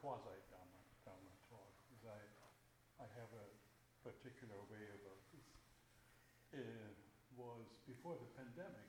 quasi 0.00 0.32
Dharma, 0.48 0.80
talk 1.04 1.20
because 1.92 2.08
I, 2.08 3.04
I 3.04 3.06
have 3.20 3.28
a 3.36 3.46
particular 4.00 4.56
way 4.72 4.84
about 4.96 5.20
this. 5.28 5.44
It 6.56 6.96
was 7.36 7.68
before 7.84 8.16
the 8.16 8.32
pandemic. 8.32 8.88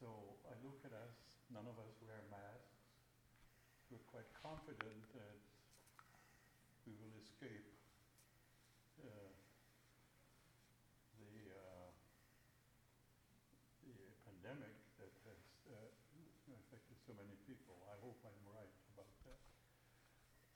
So 0.00 0.08
I 0.48 0.56
look 0.64 0.80
at 0.88 0.96
us, 0.96 1.12
none 1.52 1.68
of 1.68 1.76
us 1.76 1.92
wear 2.00 2.24
masks. 2.32 2.72
We're 3.92 4.08
quite 4.08 4.32
confident 4.40 5.04
that 5.12 5.38
we 6.88 6.96
will 6.96 7.12
escape 7.20 7.68
uh, 9.04 9.28
the, 11.20 11.34
uh, 11.52 11.88
the 13.84 13.98
pandemic 14.24 14.76
that 14.96 15.12
has 15.28 15.42
uh, 15.68 15.92
affected 16.56 16.96
so 17.04 17.12
many 17.16 17.36
people. 17.44 17.76
I 17.88 17.96
hope 18.00 18.16
I'm 18.24 18.42
right 18.48 18.72
about 18.92 19.08
that. 19.24 19.40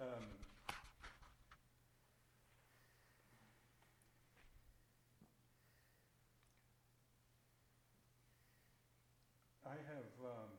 Um, 0.02 0.26
I 9.62 9.78
have 9.78 10.10
um, 10.26 10.50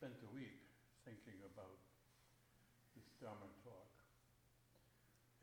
spent 0.00 0.16
a 0.24 0.30
week 0.32 0.56
thinking 1.04 1.36
about 1.44 1.76
this 2.96 3.04
Dharma 3.20 3.52
talk, 3.60 3.92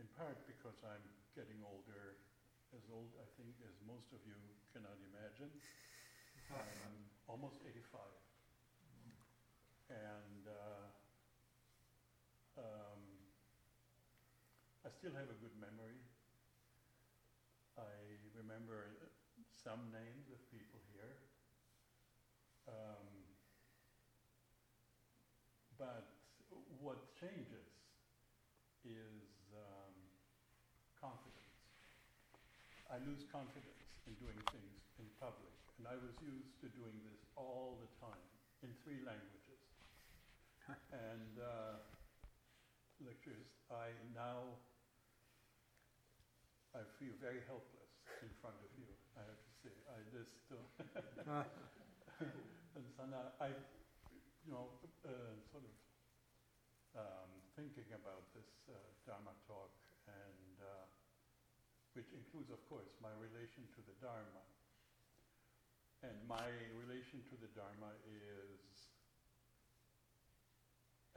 in 0.01 0.09
part 0.17 0.41
because 0.49 0.81
I'm 0.81 1.05
getting 1.37 1.61
older, 1.61 2.17
as 2.73 2.89
old, 2.89 3.13
I 3.21 3.29
think, 3.37 3.53
as 3.69 3.77
most 3.85 4.09
of 4.17 4.25
you 4.25 4.33
cannot 4.73 4.97
imagine. 5.13 5.53
I'm 6.57 7.05
almost 7.29 7.61
85. 7.61 8.01
And 9.93 10.43
uh, 10.49 10.85
um, 12.57 13.01
I 14.85 14.89
still 15.07 15.23
have 15.23 15.31
a 15.31 15.39
good 15.39 15.55
memory. 15.55 15.95
I 17.79 18.19
remember 18.35 19.07
some 19.55 19.87
names 19.95 20.27
of 20.27 20.35
people 20.51 20.83
here. 20.91 21.15
Um, 22.67 23.07
but 25.79 26.11
what 26.83 26.99
changes 27.15 27.71
is 28.83 29.31
um, 29.55 29.95
confidence. 30.99 31.55
I 32.91 32.99
lose 33.07 33.23
confidence 33.31 33.87
in 34.11 34.19
doing 34.19 34.35
things 34.51 34.91
in 34.99 35.07
public, 35.23 35.55
and 35.79 35.87
I 35.87 35.95
was 36.03 36.19
used 36.19 36.59
to 36.59 36.67
doing 36.75 36.99
this 37.07 37.23
all 37.39 37.79
the 37.79 37.87
time 38.03 38.27
in 38.59 38.75
three 38.83 38.99
languages. 39.07 39.63
and 40.91 41.39
uh, 41.39 41.79
lectures, 42.99 43.47
I 43.71 43.95
now 44.11 44.59
I 46.77 46.85
feel 47.01 47.17
very 47.17 47.41
helpless 47.49 47.89
in 48.21 48.29
front 48.37 48.53
of 48.61 48.69
you. 48.77 48.85
I 49.17 49.25
have 49.25 49.41
to 49.41 49.53
say, 49.65 49.73
I 49.89 49.97
just. 50.13 50.37
Uh, 50.53 51.41
and 52.77 52.85
so 52.93 53.01
now 53.09 53.33
I, 53.41 53.49
you 54.45 54.53
know, 54.53 54.77
uh, 55.01 55.33
sort 55.49 55.65
of 55.65 55.73
um, 56.93 57.33
thinking 57.57 57.89
about 57.97 58.29
this 58.37 58.45
uh, 58.69 58.77
Dharma 59.09 59.33
talk, 59.49 59.73
and 60.05 60.53
uh, 60.61 60.85
which 61.97 62.13
includes, 62.13 62.53
of 62.53 62.61
course, 62.69 62.93
my 63.01 63.09
relation 63.17 63.65
to 63.73 63.81
the 63.89 63.97
Dharma. 63.97 64.45
And 66.05 66.13
my 66.29 66.45
relation 66.77 67.25
to 67.33 67.35
the 67.41 67.49
Dharma 67.57 67.89
is 68.05 68.93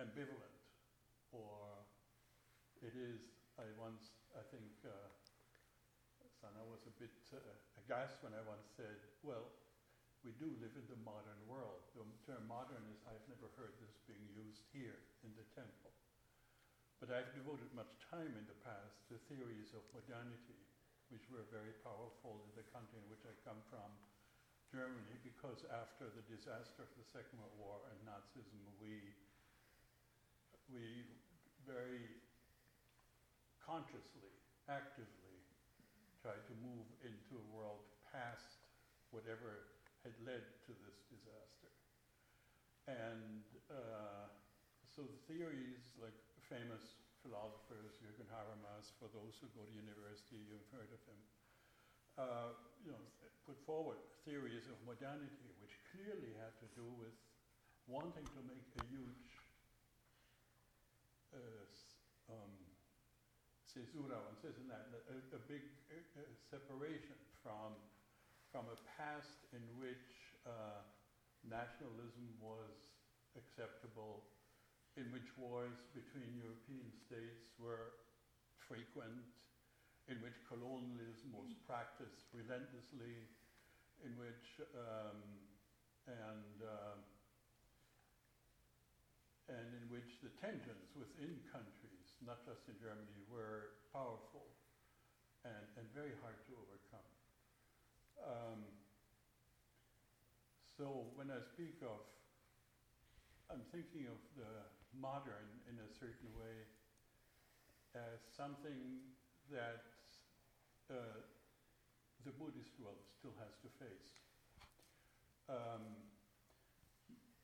ambivalent, 0.00 0.56
or 1.36 1.84
it 2.80 2.96
is, 2.96 3.20
I 3.60 3.68
once, 3.76 4.16
I 4.32 4.40
think, 4.48 4.72
uh, 4.88 5.09
bit 7.00 7.16
uh, 7.32 7.40
aghast 7.80 8.20
when 8.20 8.36
I 8.36 8.44
once 8.44 8.68
said, 8.76 9.00
well, 9.24 9.48
we 10.20 10.36
do 10.36 10.52
live 10.60 10.76
in 10.76 10.84
the 10.92 11.00
modern 11.00 11.40
world. 11.48 11.80
The 11.96 12.04
term 12.28 12.44
modern 12.44 12.84
is, 12.92 13.00
I've 13.08 13.24
never 13.24 13.48
heard 13.56 13.72
this 13.80 13.96
being 14.04 14.28
used 14.36 14.68
here 14.68 15.00
in 15.24 15.32
the 15.32 15.48
temple. 15.56 15.96
But 17.00 17.08
I've 17.08 17.32
devoted 17.32 17.72
much 17.72 17.96
time 18.12 18.36
in 18.36 18.44
the 18.44 18.60
past 18.60 19.00
to 19.08 19.16
theories 19.32 19.72
of 19.72 19.80
modernity, 19.96 20.60
which 21.08 21.24
were 21.32 21.48
very 21.48 21.72
powerful 21.80 22.44
in 22.44 22.52
the 22.52 22.68
country 22.68 23.00
in 23.00 23.08
which 23.08 23.24
I 23.24 23.32
come 23.48 23.64
from, 23.72 23.88
Germany, 24.68 25.16
because 25.24 25.64
after 25.72 26.12
the 26.12 26.22
disaster 26.28 26.84
of 26.84 26.92
the 27.00 27.08
Second 27.16 27.40
World 27.40 27.56
War 27.56 27.76
and 27.88 27.98
Nazism, 28.04 28.60
we, 28.76 29.00
we 30.68 31.08
very 31.64 32.04
consciously, 33.64 34.30
actively 34.68 35.29
tried 36.20 36.44
to 36.44 36.54
move 36.60 36.84
into 37.00 37.40
a 37.40 37.46
world 37.50 37.80
past 38.12 38.60
whatever 39.10 39.72
had 40.04 40.12
led 40.24 40.44
to 40.68 40.72
this 40.84 41.00
disaster. 41.08 41.72
And 42.88 43.44
uh, 43.72 44.28
so 44.88 45.04
the 45.04 45.20
theories, 45.28 45.96
like 45.96 46.16
famous 46.48 47.00
philosophers, 47.24 47.96
Jürgen 48.00 48.28
Habermas, 48.28 48.92
for 49.00 49.08
those 49.12 49.36
who 49.40 49.48
go 49.56 49.64
to 49.64 49.74
university, 49.74 50.40
you've 50.44 50.68
heard 50.72 50.88
of 50.92 51.00
him, 51.08 51.20
uh, 52.20 52.50
you 52.84 52.92
know, 52.92 53.04
put 53.48 53.56
forward 53.64 54.00
theories 54.24 54.68
of 54.68 54.76
modernity, 54.84 55.48
which 55.64 55.76
clearly 55.92 56.36
had 56.36 56.52
to 56.60 56.68
do 56.76 56.84
with 57.00 57.16
wanting 57.88 58.28
to 58.36 58.40
make 58.44 58.68
a 58.76 58.84
huge 58.92 59.30
uh, 61.32 61.64
um, 62.30 62.59
says 63.70 64.58
in 64.58 64.66
that, 64.66 64.90
a, 64.90 65.38
a 65.38 65.42
big 65.46 65.62
separation 66.50 67.14
from 67.38 67.78
from 68.50 68.66
a 68.66 68.78
past 68.98 69.46
in 69.54 69.62
which 69.78 70.34
uh, 70.42 70.82
nationalism 71.46 72.26
was 72.42 72.98
acceptable, 73.38 74.26
in 74.98 75.06
which 75.14 75.30
wars 75.38 75.86
between 75.94 76.34
European 76.34 76.90
states 76.90 77.46
were 77.62 77.94
frequent, 78.66 79.22
in 80.10 80.18
which 80.18 80.34
colonialism 80.50 81.30
was 81.30 81.54
practiced 81.62 82.26
relentlessly, 82.34 83.30
in 84.02 84.18
which 84.18 84.58
um, 84.74 85.22
and 86.10 86.58
uh, 86.58 86.98
and 89.46 89.66
in 89.78 89.86
which 89.94 90.18
the 90.26 90.30
tensions 90.42 90.90
within 90.98 91.38
countries, 91.50 91.89
not 92.24 92.44
just 92.44 92.68
in 92.68 92.76
Germany, 92.76 93.24
were 93.28 93.80
powerful 93.92 94.52
and, 95.44 95.64
and 95.80 95.84
very 95.96 96.12
hard 96.20 96.36
to 96.48 96.52
overcome. 96.56 97.10
Um, 98.20 98.60
so 100.76 101.12
when 101.16 101.32
I 101.32 101.40
speak 101.40 101.80
of, 101.80 102.04
I'm 103.48 103.64
thinking 103.72 104.06
of 104.06 104.20
the 104.36 104.68
modern 104.94 105.48
in 105.66 105.76
a 105.80 105.88
certain 105.88 106.30
way 106.36 106.68
as 107.96 108.20
something 108.36 109.02
that 109.50 109.90
uh, 110.88 111.24
the 112.24 112.32
Buddhist 112.36 112.76
world 112.78 113.00
still 113.18 113.34
has 113.40 113.56
to 113.64 113.68
face. 113.80 114.12
Um, 115.48 115.98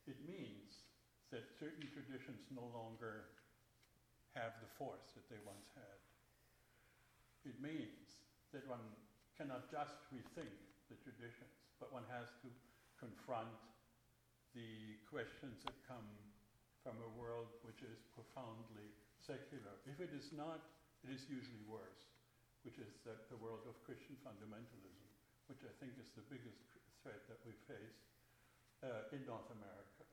it 0.07 0.15
means 0.23 0.87
that 1.31 1.51
certain 1.59 1.83
traditions 1.91 2.47
no 2.53 2.63
longer 2.71 3.36
have 4.37 4.53
the 4.61 4.69
force 4.77 5.17
that 5.17 5.25
they 5.33 5.41
once 5.41 5.73
had. 5.73 5.97
It 7.41 7.57
means 7.57 8.21
that 8.53 8.61
one 8.69 8.85
cannot 9.33 9.65
just 9.73 9.97
rethink 10.13 10.53
the 10.89 10.97
traditions, 11.01 11.57
but 11.81 11.89
one 11.89 12.05
has 12.13 12.29
to 12.45 12.49
confront 13.01 13.57
the 14.53 14.97
questions 15.09 15.61
that 15.65 15.77
come 15.85 16.05
from 16.85 16.97
a 17.03 17.11
world 17.19 17.51
which 17.65 17.83
is 17.83 17.99
profoundly 18.15 18.93
secular. 19.19 19.75
If 19.83 19.99
it 19.99 20.15
is 20.15 20.31
not, 20.31 20.63
it 21.03 21.11
is 21.11 21.27
usually 21.27 21.61
worse, 21.67 22.07
which 22.63 22.79
is 22.79 22.97
that 23.03 23.27
the 23.27 23.37
world 23.37 23.67
of 23.67 23.75
Christian 23.83 24.15
fundamentalism, 24.23 25.07
which 25.51 25.61
I 25.67 25.73
think 25.83 25.99
is 25.99 26.09
the 26.15 26.25
biggest 26.31 26.63
threat 27.03 27.21
that 27.27 27.43
we 27.43 27.53
face 27.67 28.01
uh, 28.81 29.13
in 29.13 29.27
North 29.27 29.51
America, 29.51 30.06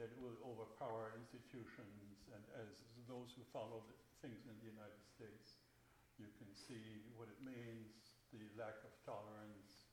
that 0.00 0.08
it 0.08 0.16
will 0.16 0.40
overpower 0.48 1.12
institutions, 1.12 2.24
and 2.32 2.40
as 2.56 2.88
those 3.04 3.36
who 3.36 3.44
follow 3.52 3.84
things 4.24 4.48
in 4.48 4.56
the 4.64 4.72
United 4.72 5.04
States, 5.04 5.60
you 6.16 6.32
can 6.40 6.48
see 6.56 7.04
what 7.20 7.28
it 7.28 7.36
means 7.44 8.16
the 8.32 8.40
lack 8.56 8.80
of 8.80 8.92
tolerance, 9.04 9.92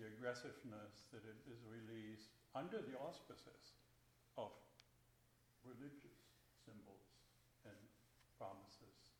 the 0.00 0.08
aggressiveness 0.08 1.04
that 1.12 1.20
it 1.28 1.36
is 1.44 1.60
released 1.68 2.32
under 2.56 2.80
the 2.80 2.96
auspices 2.96 3.76
of 4.40 4.48
religious 5.60 6.24
symbols 6.64 7.20
and 7.68 7.76
promises, 8.40 9.12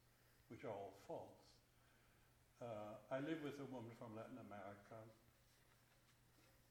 which 0.49 0.65
are 0.65 0.73
all 0.73 0.97
false. 1.05 1.45
Uh, 2.65 2.97
I 3.13 3.21
live 3.21 3.45
with 3.45 3.61
a 3.61 3.69
woman 3.69 3.93
from 4.01 4.17
Latin 4.17 4.41
America. 4.41 5.05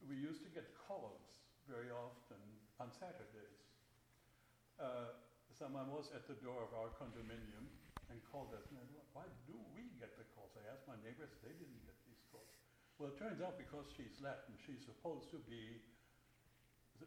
We 0.10 0.18
used 0.18 0.42
to 0.42 0.50
get 0.50 0.74
calls 0.90 1.38
very 1.70 1.94
often 1.94 2.57
on 2.78 2.94
Saturdays. 2.94 3.62
Uh, 4.78 5.18
someone 5.54 5.90
was 5.90 6.14
at 6.14 6.30
the 6.30 6.38
door 6.46 6.62
of 6.62 6.72
our 6.78 6.94
condominium 6.98 7.66
and 8.14 8.22
called 8.30 8.54
us, 8.54 8.70
and 8.70 8.88
why 9.12 9.26
do 9.50 9.58
we 9.74 9.90
get 9.98 10.14
the 10.16 10.26
calls? 10.38 10.54
I 10.54 10.64
asked 10.70 10.86
my 10.86 10.98
neighbors, 11.02 11.34
they 11.42 11.52
didn't 11.52 11.82
get 11.84 11.98
these 12.06 12.22
calls. 12.30 12.54
Well, 13.02 13.10
it 13.10 13.18
turns 13.18 13.42
out 13.42 13.58
because 13.58 13.90
she's 13.98 14.14
Latin, 14.22 14.54
she's 14.62 14.86
supposed 14.86 15.34
to 15.34 15.42
be 15.50 15.82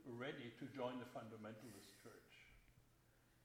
ready 0.07 0.55
to 0.59 0.65
join 0.71 0.99
the 1.03 1.09
fundamentalist 1.11 1.99
church. 2.03 2.35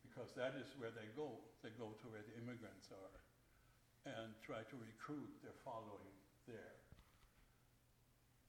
Because 0.05 0.33
that 0.37 0.53
is 0.55 0.69
where 0.77 0.93
they 0.93 1.09
go. 1.17 1.41
They 1.65 1.73
go 1.75 1.91
to 1.91 2.05
where 2.07 2.23
the 2.23 2.35
immigrants 2.39 2.93
are 2.93 3.15
and 4.05 4.37
try 4.45 4.61
to 4.69 4.75
recruit 4.77 5.33
their 5.41 5.57
following 5.65 6.13
there. 6.45 6.77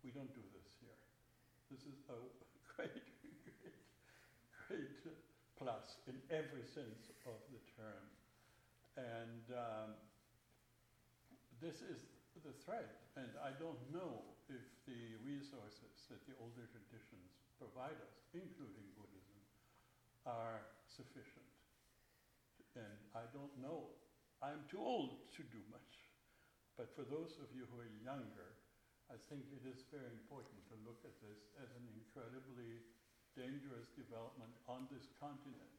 We 0.04 0.12
don't 0.12 0.30
do 0.36 0.44
this 0.52 0.68
here. 0.84 1.00
This 1.72 1.82
is 1.88 1.96
a 2.12 2.16
great, 2.76 2.92
great 4.66 5.02
plus 5.56 6.02
in 6.10 6.18
every 6.28 6.62
sense 6.66 7.08
of 7.24 7.38
the 7.48 7.62
term. 7.78 8.06
And 8.96 9.44
um, 9.56 9.90
this 11.60 11.80
is 11.80 12.12
the 12.44 12.52
threat. 12.64 13.08
And 13.16 13.32
I 13.40 13.56
don't 13.56 13.80
know 13.88 14.36
if 14.52 14.62
the 14.84 15.16
resources 15.24 16.04
that 16.12 16.20
the 16.28 16.36
older 16.38 16.68
traditions 16.68 17.40
provide 17.56 17.96
us, 17.96 18.16
including 18.36 18.84
Buddhism, 18.94 19.40
are 20.28 20.60
sufficient. 20.84 21.48
And 22.76 23.00
I 23.16 23.24
don't 23.32 23.52
know. 23.56 23.88
I'm 24.44 24.68
too 24.68 24.84
old 24.84 25.32
to 25.32 25.42
do 25.48 25.60
much. 25.72 25.92
But 26.76 26.92
for 26.92 27.08
those 27.08 27.40
of 27.40 27.48
you 27.56 27.64
who 27.72 27.80
are 27.80 27.92
younger, 28.04 28.52
I 29.08 29.16
think 29.32 29.48
it 29.48 29.64
is 29.64 29.88
very 29.88 30.12
important 30.12 30.60
to 30.68 30.76
look 30.84 31.00
at 31.08 31.16
this 31.24 31.48
as 31.56 31.72
an 31.72 31.88
incredibly 31.88 32.84
dangerous 33.36 33.92
development 33.92 34.50
on 34.64 34.88
this 34.88 35.12
continent. 35.20 35.76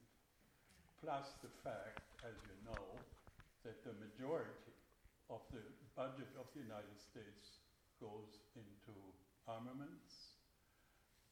Plus 1.01 1.33
the 1.42 1.50
fact, 1.65 2.06
as 2.21 2.38
you 2.45 2.56
know, 2.69 2.86
that 3.65 3.81
the 3.81 3.98
majority 3.98 4.74
of 5.33 5.42
the 5.50 5.62
budget 5.98 6.30
of 6.38 6.45
the 6.54 6.62
United 6.62 6.98
States 7.01 7.59
goes 7.98 8.45
into 8.54 8.94
armaments, 9.50 10.38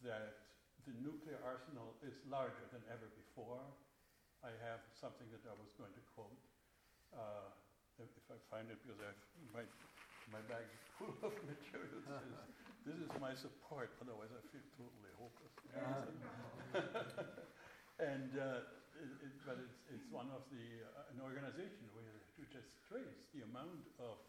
that 0.02 0.50
the 0.90 0.94
nuclear 1.02 1.38
arsenal 1.46 1.94
is 2.02 2.18
larger 2.26 2.66
than 2.74 2.82
ever 2.90 3.10
before. 3.14 3.62
I 4.42 4.54
have 4.66 4.82
something 4.94 5.26
that 5.30 5.42
I 5.46 5.54
was 5.58 5.74
going 5.78 5.94
to 5.94 6.04
quote, 6.14 6.42
uh, 7.14 7.50
if, 8.02 8.10
I 8.30 8.38
find 8.50 8.70
it, 8.70 8.78
because 8.82 9.02
I've, 9.02 9.24
my, 9.54 9.66
my 10.30 10.42
bag 10.50 10.66
is 10.70 10.84
full 10.98 11.16
of 11.22 11.34
materials. 11.46 12.06
this 12.86 13.02
is 13.02 13.10
my 13.18 13.34
support, 13.34 13.98
otherwise 13.98 14.30
I 14.30 14.46
feel 14.54 14.62
totally 14.78 15.10
hopeless. 15.18 15.58
and 18.14 18.30
uh, 18.38 18.62
it, 19.02 19.10
it, 19.26 19.34
but 19.42 19.58
it's, 19.58 19.82
it's 19.90 20.06
one 20.14 20.30
of 20.30 20.46
the, 20.54 20.86
uh, 20.86 21.10
an 21.10 21.18
organization 21.18 21.90
where 21.98 22.22
you 22.38 22.46
just 22.54 22.70
trace 22.86 23.26
the 23.34 23.42
amount 23.42 23.90
of 23.98 24.22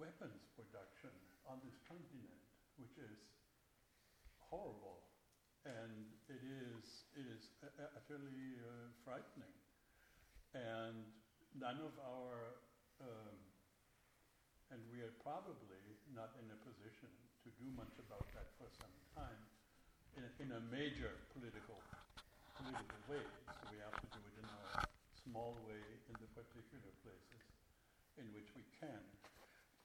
weapons 0.00 0.48
production 0.56 1.12
on 1.44 1.60
this 1.60 1.76
continent, 1.84 2.40
which 2.80 2.96
is 2.96 3.20
horrible. 4.48 5.04
And 5.68 6.08
it 6.32 6.40
is, 6.40 7.04
it 7.12 7.28
is 7.28 7.52
utterly 7.92 8.56
uh, 8.64 8.96
frightening. 9.04 9.52
And 10.56 11.04
none 11.52 11.84
of 11.84 11.92
our, 12.00 12.64
um, 13.04 13.36
and 14.72 14.80
we 14.88 15.04
are 15.04 15.12
probably 15.20 16.00
not 16.16 16.32
in 16.40 16.48
a 16.48 16.56
position 16.64 17.12
to 17.42 17.50
do 17.58 17.66
much 17.74 17.94
about 17.98 18.22
that 18.38 18.48
for 18.58 18.70
some 18.70 18.94
time 19.18 19.42
in, 20.14 20.24
in 20.42 20.48
a 20.54 20.62
major 20.70 21.10
political, 21.34 21.78
political 22.54 23.00
way. 23.10 23.22
So 23.46 23.62
we 23.70 23.78
have 23.82 23.94
to 23.98 24.08
do 24.14 24.20
it 24.22 24.36
in 24.38 24.46
a 24.46 24.86
small 25.26 25.58
way 25.66 25.82
in 26.06 26.14
the 26.22 26.30
particular 26.38 26.92
places 27.02 27.42
in 28.18 28.26
which 28.30 28.50
we 28.54 28.62
can. 28.78 29.02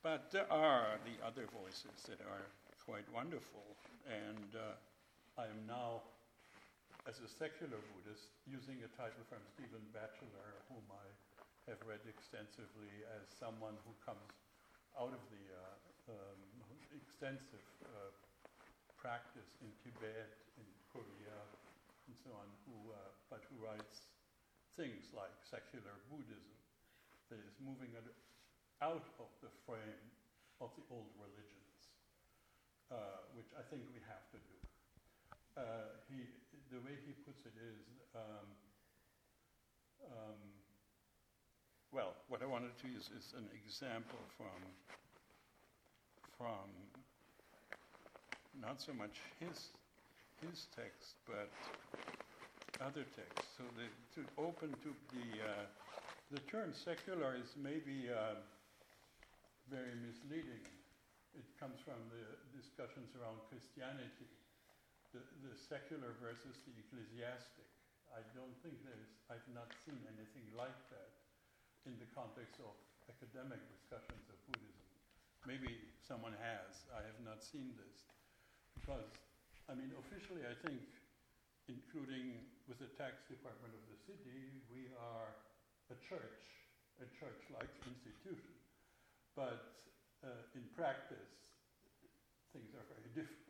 But 0.05 0.29
there 0.29 0.45
are 0.53 1.01
the 1.01 1.17
other 1.25 1.49
voices 1.49 2.05
that 2.05 2.21
are 2.29 2.45
quite 2.85 3.09
wonderful. 3.09 3.65
And 4.05 4.53
uh, 4.53 5.41
I 5.41 5.49
am 5.49 5.65
now, 5.65 6.05
as 7.09 7.19
a 7.19 7.27
secular 7.27 7.81
Buddhist, 7.91 8.31
using 8.45 8.79
a 8.85 8.89
title 8.95 9.25
from 9.27 9.41
Stephen 9.49 9.83
Batchelor, 9.91 10.61
whom 10.69 10.85
I 10.93 11.05
have 11.67 11.81
read 11.83 11.99
extensively 12.07 12.93
as 13.17 13.27
someone 13.27 13.75
who 13.83 13.91
comes 14.05 14.31
out 14.95 15.11
of 15.11 15.23
the 15.27 15.43
uh, 15.51 16.13
um, 16.15 16.56
extensive 16.95 17.67
uh, 17.83 18.11
practice 18.99 19.51
in 19.63 19.69
Tibet, 19.83 20.31
in 20.57 20.67
Korea, 20.91 21.39
and 22.07 22.15
so 22.23 22.31
on, 22.35 22.47
who, 22.67 22.91
uh, 22.91 22.97
but 23.31 23.43
who 23.51 23.59
writes 23.63 24.07
things 24.75 25.09
like 25.11 25.33
secular 25.41 25.95
Buddhism 26.07 26.57
that 27.29 27.39
is 27.43 27.55
moving 27.59 27.91
out 28.79 29.07
of 29.19 29.29
the 29.41 29.51
frame 29.65 30.05
of 30.61 30.69
the 30.77 30.85
old 30.93 31.09
religions, 31.17 31.77
uh, 32.93 33.25
which 33.33 33.49
I 33.57 33.63
think 33.67 33.83
we 33.89 33.99
have 34.05 34.25
to 34.31 34.39
do. 34.39 34.57
Uh, 35.57 35.89
he, 36.07 36.29
the 36.69 36.79
way 36.85 36.93
he 37.03 37.13
puts 37.25 37.41
it 37.45 37.57
is, 37.57 37.81
um, 38.13 38.47
um, 40.13 40.39
well, 41.91 42.13
what 42.29 42.45
I 42.45 42.47
wanted 42.47 42.77
to 42.83 42.87
use 42.87 43.09
is 43.09 43.33
an 43.33 43.49
example 43.53 44.21
from, 44.37 44.61
from 46.37 46.69
not 48.61 48.81
so 48.81 48.93
much 48.93 49.21
his, 49.41 49.73
his 50.45 50.69
text, 50.73 51.17
but 51.25 51.49
other 52.81 53.05
texts. 53.17 53.57
So 53.57 53.65
the, 53.73 53.89
to 54.17 54.21
open 54.37 54.73
to 54.85 54.91
the, 55.13 55.27
uh, 55.41 55.65
the 56.31 56.41
term 56.45 56.73
secular 56.73 57.33
is 57.37 57.57
maybe 57.57 58.09
uh, 58.09 58.37
very 59.69 59.97
misleading. 59.99 60.61
It 61.33 61.45
comes 61.59 61.81
from 61.81 61.97
the 62.09 62.23
discussions 62.57 63.13
around 63.17 63.41
Christianity 63.49 64.29
the, 65.13 65.21
the 65.47 65.53
secular 65.55 66.13
versus 66.19 66.59
the 66.67 66.73
ecclesiastic. 66.77 67.67
I 68.11 68.23
don't 68.35 68.53
think 68.63 68.75
there's, 68.83 69.11
I've 69.31 69.45
not 69.53 69.69
seen 69.83 69.99
anything 70.07 70.47
like 70.55 70.77
that 70.91 71.11
in 71.87 71.95
the 71.99 72.09
context 72.11 72.59
of 72.59 72.73
academic 73.07 73.59
discussions 73.71 74.23
of 74.27 74.37
Buddhism. 74.51 74.86
Maybe 75.45 75.77
someone 76.01 76.33
has. 76.39 76.87
I 76.95 77.03
have 77.03 77.19
not 77.21 77.43
seen 77.43 77.75
this. 77.75 78.07
Because, 78.79 79.11
I 79.67 79.75
mean, 79.75 79.91
officially, 79.99 80.47
I 80.47 80.55
think, 80.63 80.79
including 81.67 82.47
with 82.65 82.79
the 82.79 82.89
tax 82.95 83.27
department 83.27 83.75
of 83.75 83.83
the 83.91 83.99
city, 84.07 84.63
we 84.71 84.87
are 84.95 85.35
a 85.91 85.97
church, 85.99 86.43
a 87.03 87.07
church 87.19 87.43
like 87.51 87.69
institution. 87.83 88.55
But 89.35 89.83
uh, 90.23 90.55
in 90.55 90.63
practice, 90.73 91.35
things 92.55 92.71
are 92.73 92.87
very 92.87 93.11
different. 93.17 93.47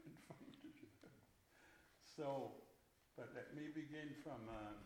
So, 2.18 2.50
but 3.14 3.30
let 3.38 3.54
me 3.54 3.70
begin 3.70 4.10
from 4.26 4.42
um, 4.50 4.78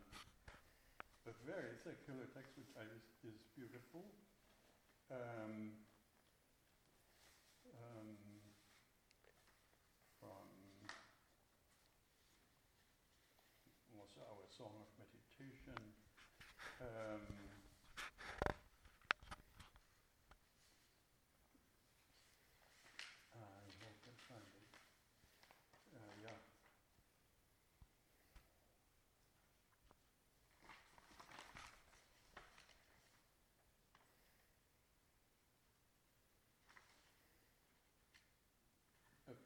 a 1.24 1.34
very 1.48 1.80
secular 1.80 2.28
text 2.36 2.60
which 2.60 2.76
is, 2.76 3.08
is 3.24 3.40
beautiful. 3.56 4.04
Um, 5.08 5.80
from 10.20 10.48
also 13.96 14.20
our 14.28 14.44
Song 14.52 14.76
of 14.76 14.92
Meditation. 15.00 15.80
Um, 16.82 17.52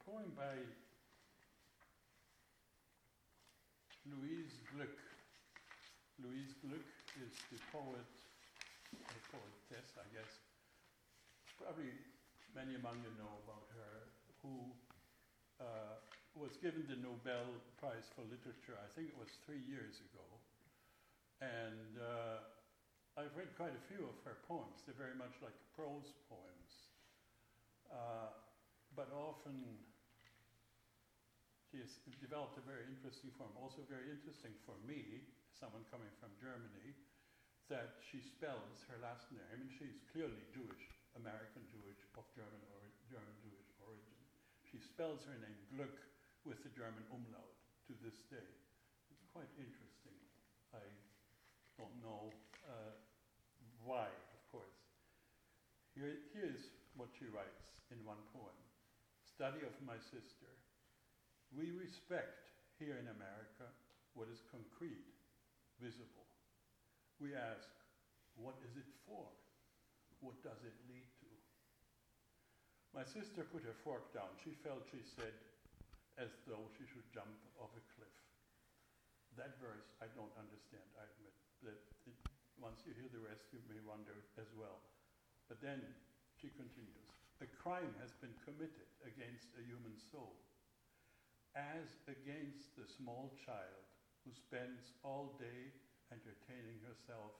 poem 0.04 0.30
by 0.36 0.56
Louise 4.06 4.54
Glück. 4.70 4.98
Louise 6.22 6.54
Glück 6.62 6.86
is 7.20 7.34
the 7.50 7.60
poet, 7.74 8.10
the 8.92 9.22
poetess, 9.28 9.88
I 9.98 10.06
guess. 10.14 10.32
Probably 11.58 11.90
many 12.54 12.78
among 12.78 13.02
you 13.02 13.12
know 13.18 13.32
about 13.44 13.66
her, 13.74 13.94
who 14.40 14.70
uh, 15.60 15.98
was 16.36 16.56
given 16.60 16.84
the 16.88 16.96
Nobel 17.00 17.48
Prize 17.80 18.08
for 18.14 18.22
Literature, 18.28 18.76
I 18.76 18.88
think 18.94 19.10
it 19.12 19.18
was 19.18 19.28
three 19.44 19.64
years 19.66 20.00
ago. 20.12 20.24
And 21.40 22.00
uh, 22.00 22.38
I've 23.16 23.32
read 23.36 23.52
quite 23.56 23.72
a 23.72 23.84
few 23.88 24.04
of 24.04 24.16
her 24.24 24.36
poems. 24.48 24.84
They're 24.84 24.96
very 24.96 25.16
much 25.16 25.32
like 25.40 25.56
prose 25.76 26.12
poems, 26.28 26.70
uh, 27.92 28.32
but 28.96 29.12
often 29.12 29.60
she 31.68 31.84
has 31.84 31.92
developed 32.16 32.56
a 32.56 32.64
very 32.64 32.88
interesting 32.88 33.28
form, 33.36 33.52
also 33.60 33.84
very 33.84 34.08
interesting 34.08 34.56
for 34.64 34.72
me, 34.88 35.28
someone 35.52 35.84
coming 35.92 36.08
from 36.16 36.32
Germany, 36.40 36.96
that 37.68 38.00
she 38.00 38.24
spells 38.24 38.88
her 38.88 38.96
last 39.04 39.28
name, 39.28 39.60
and 39.60 39.68
she's 39.76 40.00
clearly 40.16 40.40
Jewish, 40.56 40.88
American 41.20 41.68
Jewish, 41.68 42.00
of 42.16 42.24
German 42.32 42.62
or 42.72 42.80
German 43.12 43.36
Jewish 43.44 43.68
origin. 43.84 44.16
She 44.64 44.80
spells 44.80 45.28
her 45.28 45.36
name 45.36 45.60
Glück 45.68 46.00
with 46.48 46.64
the 46.64 46.72
German 46.72 47.04
umlaut 47.12 47.52
to 47.90 47.92
this 48.00 48.24
day. 48.32 48.50
It's 49.12 49.26
quite 49.36 49.50
interesting. 49.60 50.16
I 50.72 50.86
don't 51.76 51.92
know 52.00 52.32
uh, 52.64 52.96
why, 53.84 54.08
of 54.08 54.40
course. 54.48 54.80
Here, 55.92 56.24
here's 56.32 56.72
what 56.96 57.12
she 57.18 57.28
writes 57.28 57.66
in 57.92 58.00
one 58.06 58.22
poem 58.32 58.65
Study 59.36 59.68
of 59.68 59.76
my 59.84 60.00
sister. 60.00 60.48
We 61.52 61.68
respect 61.76 62.48
here 62.80 62.96
in 62.96 63.04
America 63.04 63.68
what 64.16 64.32
is 64.32 64.40
concrete, 64.48 65.12
visible. 65.76 66.24
We 67.20 67.36
ask, 67.36 67.68
what 68.40 68.56
is 68.64 68.80
it 68.80 68.88
for? 69.04 69.28
What 70.24 70.40
does 70.40 70.56
it 70.64 70.72
lead 70.88 71.04
to? 71.20 71.28
My 72.96 73.04
sister 73.04 73.44
put 73.44 73.60
her 73.68 73.76
fork 73.84 74.08
down. 74.16 74.32
She 74.40 74.56
felt, 74.64 74.88
she 74.88 75.04
said, 75.04 75.36
as 76.16 76.32
though 76.48 76.72
she 76.80 76.88
should 76.88 77.04
jump 77.12 77.36
off 77.60 77.76
a 77.76 77.84
cliff. 77.92 78.16
That 79.36 79.60
verse 79.60 79.84
I 80.00 80.08
don't 80.16 80.32
understand, 80.40 80.88
I 80.96 81.04
admit. 81.12 81.36
That 81.60 81.76
it, 82.08 82.16
once 82.56 82.80
you 82.88 82.96
hear 82.96 83.12
the 83.12 83.20
rest, 83.20 83.52
you 83.52 83.60
may 83.68 83.84
wonder 83.84 84.16
as 84.40 84.48
well. 84.56 84.80
But 85.44 85.60
then 85.60 85.84
she 86.40 86.48
continues 86.56 87.15
A 87.44 87.48
crime 87.60 87.92
has 88.00 88.16
been 88.18 88.32
committed 88.44 88.88
against 89.04 89.52
a 89.56 89.66
human 89.66 89.96
soul, 89.96 90.40
as 91.52 92.00
against 92.08 92.72
the 92.76 92.88
small 92.88 93.36
child 93.44 93.84
who 94.24 94.32
spends 94.32 94.96
all 95.04 95.36
day 95.36 95.72
entertaining 96.12 96.80
herself 96.84 97.36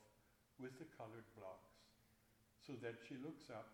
with 0.61 0.77
the 0.77 0.89
colored 0.97 1.27
blocks, 1.37 1.81
so 2.61 2.77
that 2.85 3.01
she 3.09 3.17
looks 3.23 3.49
up, 3.49 3.73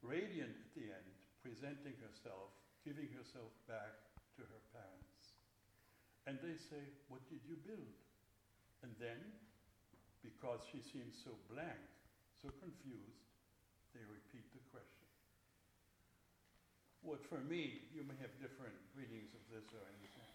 radiant 0.00 0.56
at 0.56 0.72
the 0.72 0.88
end, 0.88 1.10
presenting 1.42 1.96
herself 2.00 2.54
giving 2.86 3.10
herself 3.18 3.50
back 3.66 3.98
to 4.38 4.46
her 4.46 4.62
parents. 4.70 5.34
And 6.30 6.38
they 6.38 6.54
say, 6.54 6.94
What 7.10 7.26
did 7.26 7.42
you 7.42 7.58
build? 7.66 7.98
And 8.86 8.94
then, 9.02 9.18
because 10.22 10.62
she 10.70 10.78
seems 10.78 11.18
so 11.18 11.34
blank, 11.50 11.82
so 12.38 12.54
confused, 12.62 13.25
they 13.96 14.04
repeat 14.12 14.44
the 14.52 14.60
question. 14.68 15.08
What 17.00 17.24
for 17.24 17.40
me, 17.40 17.88
you 17.96 18.04
may 18.04 18.18
have 18.20 18.28
different 18.36 18.76
readings 18.92 19.32
of 19.32 19.40
this 19.48 19.64
or 19.72 19.80
anything, 19.96 20.28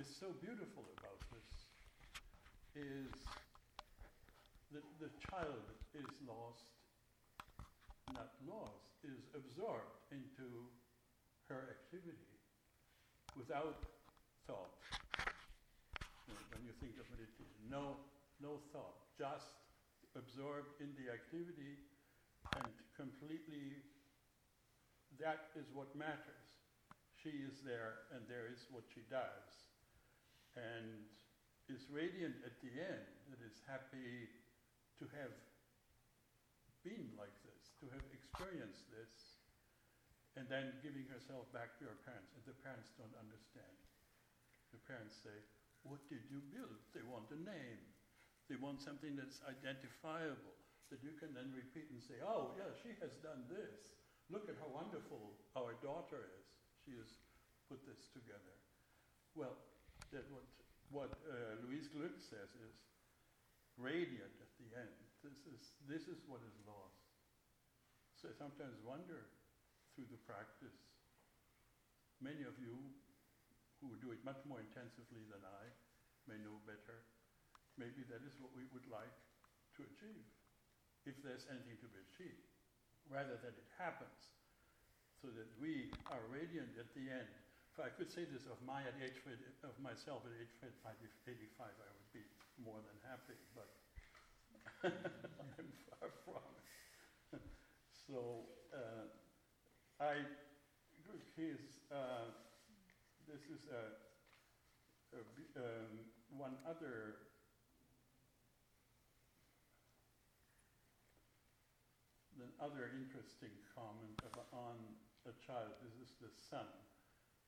is 0.00 0.08
so 0.08 0.32
beautiful 0.40 0.88
about 0.96 1.20
this 1.28 1.52
is 2.72 3.12
that 4.72 4.86
the 4.96 5.12
child 5.28 5.68
is 5.92 6.08
lost, 6.24 6.64
not 8.16 8.32
lost, 8.48 8.88
is 9.04 9.20
absorbed 9.36 10.00
into 10.08 10.64
her 11.52 11.68
activity 11.68 12.40
without 13.36 13.84
thought. 14.48 14.72
When 16.56 16.64
you 16.64 16.72
think 16.80 16.96
of 16.96 17.04
meditation, 17.12 17.60
no, 17.68 18.00
no 18.40 18.64
thought, 18.72 18.96
just 19.20 19.60
absorbed 20.16 20.72
in 20.80 20.88
the 20.96 21.12
activity 21.12 21.76
and 22.58 22.72
completely, 22.96 23.80
that 25.20 25.52
is 25.56 25.68
what 25.72 25.92
matters. 25.96 26.48
She 27.16 27.44
is 27.46 27.62
there 27.62 28.10
and 28.10 28.26
there 28.26 28.50
is 28.50 28.66
what 28.74 28.84
she 28.90 29.06
does. 29.06 29.70
And 30.58 31.06
is 31.70 31.88
radiant 31.88 32.36
at 32.44 32.58
the 32.60 32.74
end, 32.74 33.08
that 33.32 33.40
is 33.40 33.62
happy 33.64 34.28
to 35.00 35.04
have 35.16 35.32
been 36.84 37.14
like 37.14 37.32
this, 37.46 37.72
to 37.80 37.86
have 37.94 38.02
experienced 38.10 38.90
this, 38.90 39.40
and 40.34 40.50
then 40.50 40.74
giving 40.82 41.06
herself 41.08 41.46
back 41.54 41.78
to 41.78 41.86
her 41.86 41.98
parents. 42.02 42.34
And 42.34 42.42
the 42.44 42.58
parents 42.60 42.90
don't 42.98 43.14
understand. 43.16 43.78
The 44.74 44.82
parents 44.84 45.16
say, 45.22 45.36
What 45.86 46.02
did 46.10 46.26
you 46.28 46.42
build? 46.50 46.82
They 46.92 47.04
want 47.06 47.30
a 47.30 47.40
name. 47.40 47.80
They 48.50 48.58
want 48.58 48.82
something 48.82 49.14
that's 49.14 49.38
identifiable 49.46 50.61
that 50.92 51.00
you 51.00 51.16
can 51.16 51.32
then 51.32 51.48
repeat 51.56 51.88
and 51.88 52.04
say, 52.04 52.20
Oh, 52.20 52.52
yeah, 52.60 52.68
she 52.84 52.92
has 53.00 53.16
done 53.24 53.48
this. 53.48 53.96
Look 54.28 54.44
at 54.52 54.60
how 54.60 54.68
wonderful 54.68 55.40
our 55.56 55.72
daughter 55.80 56.28
is. 56.36 56.46
She 56.84 56.92
has 57.00 57.08
put 57.72 57.80
this 57.88 58.12
together. 58.12 58.52
Well, 59.32 59.56
that 60.12 60.28
what, 60.28 60.44
what 60.92 61.12
uh, 61.24 61.64
Louise 61.64 61.88
Glück 61.88 62.20
says 62.20 62.52
is 62.60 62.76
radiant 63.80 64.36
at 64.36 64.52
the 64.60 64.68
end. 64.76 64.92
This 65.24 65.40
is, 65.48 65.72
this 65.88 66.04
is 66.12 66.20
what 66.28 66.44
is 66.44 66.56
lost. 66.68 67.08
So 68.20 68.28
I 68.28 68.36
sometimes 68.36 68.76
wonder 68.84 69.32
through 69.96 70.12
the 70.12 70.20
practice. 70.28 70.76
Many 72.20 72.44
of 72.44 72.54
you 72.60 72.76
who 73.80 73.96
do 73.98 74.12
it 74.12 74.20
much 74.22 74.38
more 74.44 74.60
intensively 74.60 75.24
than 75.32 75.40
I 75.42 75.64
may 76.28 76.38
know 76.38 76.60
better. 76.68 77.02
Maybe 77.80 78.04
that 78.12 78.20
is 78.28 78.36
what 78.36 78.52
we 78.52 78.68
would 78.76 78.86
like 78.92 79.16
to 79.74 79.88
achieve, 79.88 80.28
if 81.06 81.18
there's 81.22 81.46
anything 81.50 81.78
to 81.82 81.88
be 81.90 81.98
achieved, 82.10 82.46
rather 83.10 83.34
that 83.42 83.54
it 83.54 83.68
happens, 83.74 84.30
so 85.18 85.30
that 85.34 85.46
we 85.58 85.90
are 86.10 86.22
radiant 86.30 86.74
at 86.78 86.90
the 86.94 87.06
end. 87.10 87.30
If 87.72 87.80
I 87.80 87.88
could 87.88 88.12
say 88.12 88.28
this 88.28 88.44
of 88.50 88.60
my 88.66 88.84
at 88.84 88.94
age 89.00 89.16
of 89.64 89.74
myself 89.80 90.22
at 90.28 90.34
age 90.36 90.52
85, 90.60 91.64
I 91.64 91.88
would 91.88 92.10
be 92.12 92.22
more 92.60 92.78
than 92.84 92.98
happy, 93.06 93.38
but 93.56 93.70
I'm 95.58 95.68
far 95.88 96.10
from 96.26 96.42
it. 97.32 97.40
so 98.06 98.44
uh, 98.74 99.08
I, 100.02 100.26
his, 101.38 101.80
uh, 101.88 102.28
this 103.24 103.46
is 103.48 103.70
a, 103.72 103.82
a 105.16 105.20
um, 105.56 106.12
one 106.36 106.56
other 106.68 107.31
the 112.42 112.50
other 112.58 112.90
interesting 112.98 113.54
comment 113.70 114.18
on 114.50 114.74
a 115.30 115.34
child. 115.46 115.70
This 115.86 115.94
is 116.02 116.10
the 116.18 116.32
son. 116.34 116.66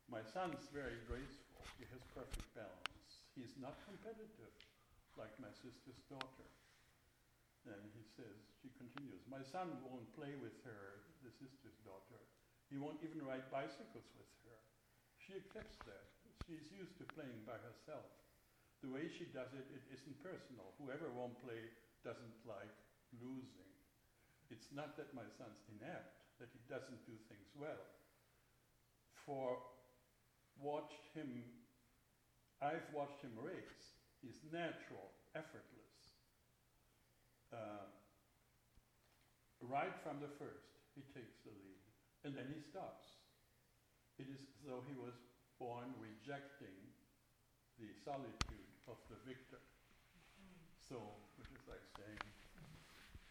My 0.06 0.22
son's 0.22 0.70
very 0.70 1.02
graceful. 1.10 1.66
He 1.82 1.90
has 1.90 1.98
perfect 2.14 2.46
balance. 2.54 3.10
He's 3.34 3.58
not 3.58 3.74
competitive 3.82 4.54
like 5.18 5.34
my 5.42 5.50
sister's 5.50 5.98
daughter. 6.06 6.46
And 7.66 7.82
he 7.90 8.06
says, 8.06 8.38
she 8.62 8.70
continues, 8.78 9.26
my 9.26 9.42
son 9.42 9.72
won't 9.82 10.06
play 10.14 10.38
with 10.38 10.54
her, 10.62 11.10
the 11.26 11.32
sister's 11.32 11.80
daughter, 11.82 12.20
he 12.68 12.76
won't 12.76 13.00
even 13.00 13.24
ride 13.24 13.48
bicycles 13.48 14.06
with 14.14 14.30
her. 14.46 14.58
She 15.18 15.34
accepts 15.34 15.80
that. 15.88 16.06
She's 16.44 16.68
used 16.70 17.00
to 17.00 17.08
playing 17.16 17.40
by 17.48 17.56
herself. 17.64 18.04
The 18.84 18.92
way 18.92 19.08
she 19.08 19.32
does 19.32 19.48
it, 19.56 19.64
it 19.72 19.84
isn't 19.96 20.20
personal. 20.20 20.76
Whoever 20.76 21.08
won't 21.16 21.40
play 21.40 21.72
doesn't 22.04 22.36
like 22.44 22.76
losing. 23.16 23.74
It's 24.50 24.68
not 24.74 24.96
that 24.96 25.12
my 25.14 25.26
son's 25.38 25.60
inept, 25.72 26.20
that 26.40 26.48
he 26.52 26.60
doesn't 26.68 27.00
do 27.06 27.16
things 27.30 27.48
well. 27.56 27.84
For 29.24 29.56
watched 30.60 31.08
him, 31.14 31.44
I've 32.60 32.86
watched 32.92 33.22
him 33.22 33.32
race. 33.40 33.96
He's 34.20 34.40
natural, 34.52 35.12
effortless. 35.34 35.96
Uh, 37.52 37.88
right 39.60 39.94
from 40.02 40.20
the 40.20 40.32
first, 40.40 40.80
he 40.94 41.02
takes 41.12 41.40
the 41.44 41.52
lead. 41.52 41.84
And 42.24 42.32
then 42.32 42.48
he 42.48 42.60
stops. 42.60 43.20
It 44.16 44.30
is 44.30 44.40
as 44.40 44.60
though 44.64 44.80
he 44.88 44.96
was 44.96 45.16
born 45.60 45.92
rejecting 46.00 46.76
the 47.76 47.90
solitude 48.04 48.70
of 48.88 48.96
the 49.10 49.18
victor. 49.26 49.60
So, 50.80 51.00
which 51.36 51.50
is 51.52 51.64
like 51.68 51.84
saying, 51.98 52.22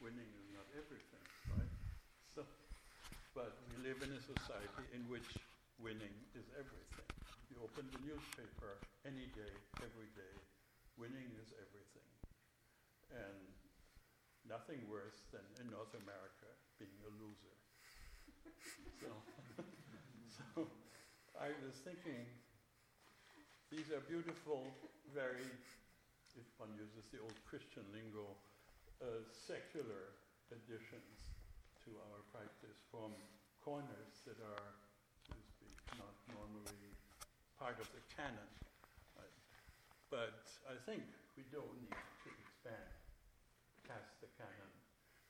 winning 0.01 0.42
everything, 0.73 1.25
right? 1.53 1.73
So, 2.33 2.41
but 3.37 3.53
we 3.69 3.85
live 3.85 4.01
in 4.01 4.09
a 4.09 4.21
society 4.21 4.85
in 4.93 5.05
which 5.05 5.25
winning 5.77 6.13
is 6.33 6.45
everything. 6.57 7.09
You 7.53 7.61
open 7.61 7.85
the 7.93 8.01
newspaper 8.01 8.81
any 9.05 9.29
day, 9.37 9.53
every 9.85 10.09
day, 10.17 10.35
winning 10.97 11.29
is 11.37 11.53
everything. 11.61 12.09
And 13.13 13.37
nothing 14.49 14.81
worse 14.89 15.21
than 15.29 15.45
in 15.61 15.69
North 15.69 15.93
America 15.93 16.49
being 16.81 16.97
a 17.05 17.11
loser. 17.21 17.55
So, 18.97 19.09
so 20.33 20.65
I 21.37 21.53
was 21.61 21.77
thinking, 21.85 22.25
these 23.69 23.93
are 23.93 24.01
beautiful, 24.09 24.65
very, 25.13 25.45
if 26.33 26.47
one 26.57 26.73
uses 26.73 27.05
the 27.13 27.21
old 27.21 27.37
Christian 27.45 27.85
lingo, 27.93 28.25
uh, 29.01 29.21
secular 29.29 30.17
additions 30.51 31.31
to 31.85 31.95
our 32.11 32.19
practice 32.33 32.79
from 32.91 33.15
corners 33.63 34.23
that 34.27 34.39
are, 34.39 34.69
so 35.23 35.31
to 35.31 35.43
speak, 35.55 35.77
not 35.95 36.15
normally 36.35 36.91
part 37.59 37.79
of 37.79 37.87
the 37.95 38.03
canon. 38.11 38.49
Right? 39.15 39.31
but 40.13 40.45
I 40.69 40.77
think 40.85 41.01
we 41.37 41.43
don't 41.51 41.73
need 41.81 41.95
to 41.95 42.29
expand 42.29 42.91
past 43.87 44.13
the 44.21 44.27
canon. 44.37 44.71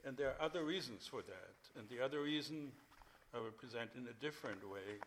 And 0.03 0.17
there 0.17 0.35
are 0.35 0.41
other 0.43 0.63
reasons 0.63 1.07
for 1.07 1.21
that. 1.21 1.55
And 1.79 1.87
the 1.87 2.03
other 2.03 2.21
reason 2.21 2.71
I 3.33 3.39
will 3.39 3.55
present 3.55 3.89
in 3.95 4.05
a 4.07 4.13
different 4.21 4.59
way, 4.69 4.99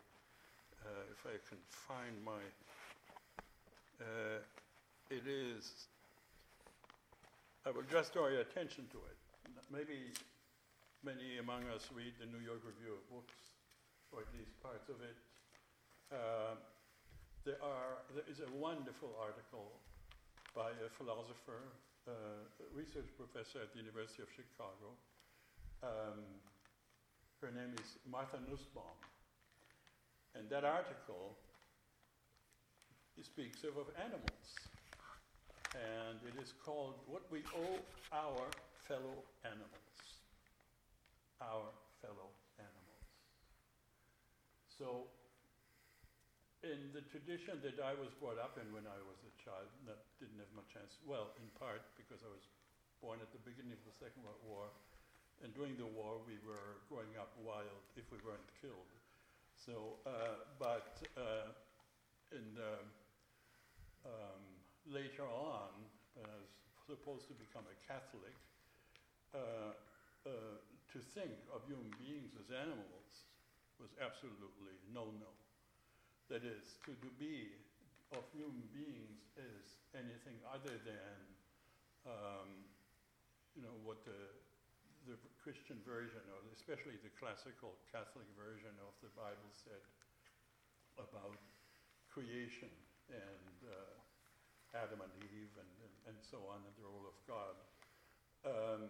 uh, 0.83 1.13
if 1.13 1.21
I 1.25 1.37
can 1.47 1.59
find 1.69 2.15
my. 2.25 2.41
Uh, 4.01 4.41
it 5.09 5.23
is. 5.27 5.87
I 7.65 7.71
will 7.71 7.85
just 7.91 8.13
draw 8.13 8.27
your 8.27 8.41
attention 8.41 8.85
to 8.91 8.97
it. 8.97 9.26
Maybe 9.73 10.13
many 11.03 11.41
among 11.41 11.65
us 11.73 11.89
read 11.89 12.13
the 12.21 12.29
New 12.29 12.43
York 12.45 12.61
Review 12.61 12.93
of 12.93 13.03
Books, 13.09 13.57
or 14.13 14.21
at 14.21 14.29
least 14.31 14.53
parts 14.61 14.87
of 14.87 15.01
it. 15.01 15.17
Uh, 16.13 16.55
there, 17.43 17.59
are, 17.59 18.05
there 18.13 18.27
is 18.29 18.39
a 18.39 18.49
wonderful 18.53 19.11
article 19.17 19.75
by 20.53 20.71
a 20.83 20.89
philosopher, 20.93 21.73
uh, 22.07 22.45
a 22.61 22.67
research 22.77 23.09
professor 23.17 23.65
at 23.65 23.73
the 23.73 23.79
University 23.81 24.21
of 24.21 24.29
Chicago. 24.31 24.93
Um, 25.83 26.21
her 27.41 27.51
name 27.51 27.73
is 27.81 27.97
Martha 28.09 28.37
Nussbaum. 28.49 28.97
And 30.37 30.49
that 30.49 30.63
article 30.63 31.37
speaks 33.21 33.63
of, 33.65 33.77
of 33.77 33.89
animals. 33.97 34.47
And 35.73 36.21
it 36.29 36.41
is 36.41 36.53
called 36.63 36.95
What 37.05 37.25
We 37.31 37.41
Owe 37.53 37.81
Our 38.13 38.45
Fellow 38.87 39.19
Animals. 39.43 39.99
Our 41.43 41.67
fellow 41.99 42.31
animals. 42.55 43.03
So, 44.71 45.11
in 46.63 46.95
the 46.95 47.03
tradition 47.11 47.59
that 47.67 47.83
I 47.83 47.91
was 47.99 48.15
brought 48.15 48.39
up 48.39 48.55
in 48.55 48.71
when 48.71 48.87
I 48.87 48.95
was 49.03 49.19
a 49.27 49.33
child, 49.43 49.67
that 49.91 50.07
didn't 50.23 50.39
have 50.39 50.47
much 50.55 50.71
chance, 50.71 51.03
well, 51.03 51.35
in 51.35 51.51
part 51.59 51.83
because 51.99 52.23
I 52.23 52.31
was 52.31 52.47
born 53.03 53.19
at 53.19 53.27
the 53.35 53.43
beginning 53.43 53.75
of 53.75 53.83
the 53.83 53.91
Second 53.99 54.23
World 54.23 54.39
War, 54.47 54.71
and 55.43 55.51
during 55.51 55.75
the 55.75 55.91
war 55.91 56.23
we 56.23 56.39
were 56.47 56.79
growing 56.87 57.11
up 57.19 57.35
wild 57.43 57.83
if 57.99 58.07
we 58.07 58.23
weren't 58.23 58.49
killed. 58.63 58.91
So, 59.59 59.99
uh, 60.07 60.47
but 60.55 61.03
uh, 61.19 61.51
in 62.31 62.55
the, 62.55 62.79
um, 64.07 64.43
later 64.87 65.27
on, 65.27 65.75
when 66.15 66.31
I 66.31 66.39
was 66.39 66.55
supposed 66.87 67.27
to 67.27 67.35
become 67.35 67.67
a 67.67 67.77
Catholic, 67.83 68.33
uh, 69.37 69.71
uh, 70.25 70.57
to 70.89 70.99
think 71.13 71.37
of 71.53 71.61
human 71.69 71.93
beings 72.01 72.33
as 72.41 72.49
animals 72.49 73.29
was 73.77 73.93
absolutely 74.01 74.73
no-no. 74.89 75.29
That 76.27 76.41
is, 76.41 76.81
to, 76.83 76.91
to 76.91 77.09
be 77.21 77.53
of 78.15 78.25
human 78.33 78.65
beings 78.73 79.29
is 79.37 79.77
anything 79.93 80.39
other 80.47 80.75
than, 80.83 81.17
um, 82.07 82.49
you 83.53 83.61
know, 83.63 83.75
what 83.85 84.01
the, 84.07 84.33
the 85.07 85.15
Christian 85.39 85.79
version, 85.83 86.19
or 86.33 86.41
especially 86.55 86.99
the 87.03 87.11
classical 87.15 87.75
Catholic 87.91 88.27
version 88.35 88.73
of 88.83 88.95
the 89.03 89.11
Bible 89.15 89.51
said 89.53 89.83
about 90.99 91.39
creation 92.11 92.71
and 93.11 93.57
uh, 93.69 94.75
Adam 94.75 94.99
and 94.99 95.13
Eve 95.31 95.53
and, 95.55 95.71
and, 95.83 95.95
and, 96.11 96.17
so 96.19 96.43
on, 96.51 96.59
and 96.63 96.75
the 96.75 96.83
role 96.83 97.07
of 97.07 97.15
God. 97.23 97.55
Um, 98.43 98.83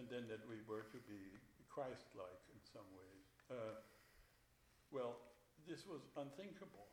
and 0.00 0.08
then 0.08 0.24
that 0.28 0.40
we 0.48 0.64
were 0.64 0.88
to 0.88 1.00
be 1.04 1.36
Christ-like 1.72 2.42
in 2.52 2.60
some 2.68 2.86
ways. 2.92 3.26
Uh, 3.48 3.80
well, 4.92 5.16
this 5.64 5.88
was 5.88 6.04
unthinkable 6.20 6.92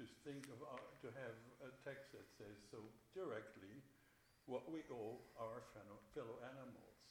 to 0.00 0.08
think 0.24 0.48
of 0.48 0.64
our, 0.64 0.80
to 1.04 1.12
have 1.12 1.36
a 1.60 1.70
text 1.84 2.16
that 2.16 2.24
says 2.32 2.56
so 2.72 2.80
directly 3.12 3.84
what 4.48 4.64
we 4.72 4.80
owe 4.88 5.20
our 5.36 5.60
fellow, 5.76 6.40
animals. 6.40 7.04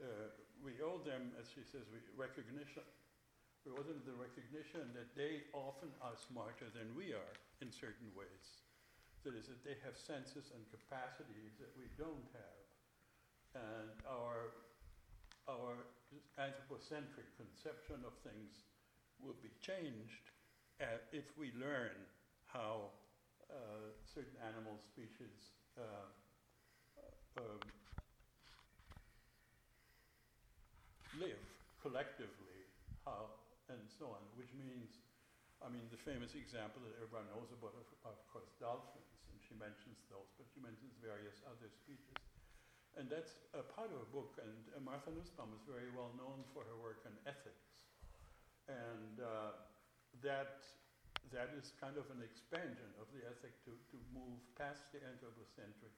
Uh, 0.00 0.32
we 0.64 0.80
owe 0.80 0.98
them, 1.04 1.36
as 1.36 1.52
she 1.52 1.60
says, 1.60 1.84
recognition. 2.16 2.82
We 3.68 3.76
owe 3.76 3.84
them 3.84 4.00
the 4.08 4.16
recognition 4.16 4.90
that 4.96 5.12
they 5.12 5.46
often 5.52 5.92
are 6.00 6.16
smarter 6.16 6.72
than 6.72 6.96
we 6.96 7.12
are 7.12 7.36
in 7.60 7.68
certain 7.68 8.08
ways. 8.16 8.64
That 9.22 9.38
is, 9.38 9.46
that 9.52 9.62
they 9.62 9.78
have 9.86 9.94
senses 9.94 10.50
and 10.50 10.64
capacities 10.72 11.54
that 11.62 11.70
we 11.78 11.86
don't 11.94 12.26
have 12.34 12.62
and 13.54 13.92
our, 14.08 14.56
our 15.48 15.76
anthropocentric 16.38 17.28
conception 17.36 18.00
of 18.06 18.14
things 18.24 18.64
will 19.20 19.36
be 19.42 19.52
changed 19.60 20.32
uh, 20.80 20.98
if 21.12 21.24
we 21.38 21.52
learn 21.54 21.94
how 22.48 22.90
uh, 23.52 23.92
certain 24.02 24.36
animal 24.42 24.80
species 24.80 25.52
uh, 25.76 26.08
um, 27.38 27.60
live 31.20 31.40
collectively, 31.80 32.64
how 33.04 33.28
and 33.68 33.80
so 33.88 34.10
on. 34.12 34.22
Which 34.36 34.52
means, 34.56 35.00
I 35.60 35.68
mean, 35.68 35.84
the 35.92 36.00
famous 36.00 36.34
example 36.36 36.82
that 36.84 36.96
everyone 37.00 37.28
knows 37.32 37.52
about, 37.52 37.76
of, 37.76 37.86
of 38.04 38.18
course, 38.32 38.48
dolphins, 38.60 39.20
and 39.32 39.38
she 39.40 39.54
mentions 39.56 40.00
those, 40.08 40.28
but 40.36 40.48
she 40.52 40.60
mentions 40.60 40.92
various 41.00 41.40
other 41.48 41.68
species. 41.72 42.31
And 42.92 43.08
that's 43.08 43.40
a 43.56 43.64
part 43.64 43.88
of 43.88 44.04
a 44.04 44.10
book, 44.12 44.36
and 44.36 44.52
Martha 44.84 45.08
Nussbaum 45.08 45.48
is 45.56 45.64
very 45.64 45.88
well 45.96 46.12
known 46.12 46.44
for 46.52 46.60
her 46.68 46.76
work 46.76 47.00
on 47.08 47.16
ethics. 47.24 47.88
And 48.68 49.16
uh, 49.16 49.56
that, 50.20 50.60
that 51.32 51.56
is 51.56 51.72
kind 51.80 51.96
of 51.96 52.04
an 52.12 52.20
expansion 52.20 52.92
of 53.00 53.08
the 53.16 53.24
ethic 53.24 53.56
to, 53.64 53.72
to 53.72 53.96
move 54.12 54.38
past 54.60 54.92
the 54.92 55.00
anthropocentric 55.08 55.96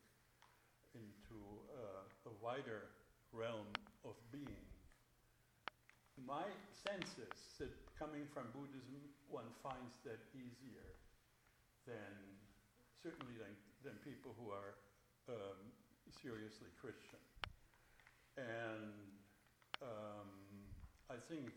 into 0.95 1.39
uh, 1.75 2.31
a 2.31 2.33
wider 2.39 2.87
realm 3.35 3.67
of 4.07 4.15
being. 4.31 4.63
My 6.23 6.47
sense 6.71 7.19
is 7.19 7.35
that 7.59 7.75
coming 7.99 8.23
from 8.31 8.47
Buddhism, 8.55 9.03
one 9.27 9.51
finds 9.67 9.99
that 10.07 10.23
easier 10.31 10.87
than, 11.91 12.15
certainly 13.03 13.35
than, 13.35 13.51
than 13.83 13.99
people 14.07 14.31
who 14.39 14.55
are 14.55 14.79
um, 15.27 15.59
seriously 16.21 16.71
Christian. 16.79 17.23
And 18.39 19.15
um, 19.83 20.31
I 21.11 21.19
think 21.31 21.51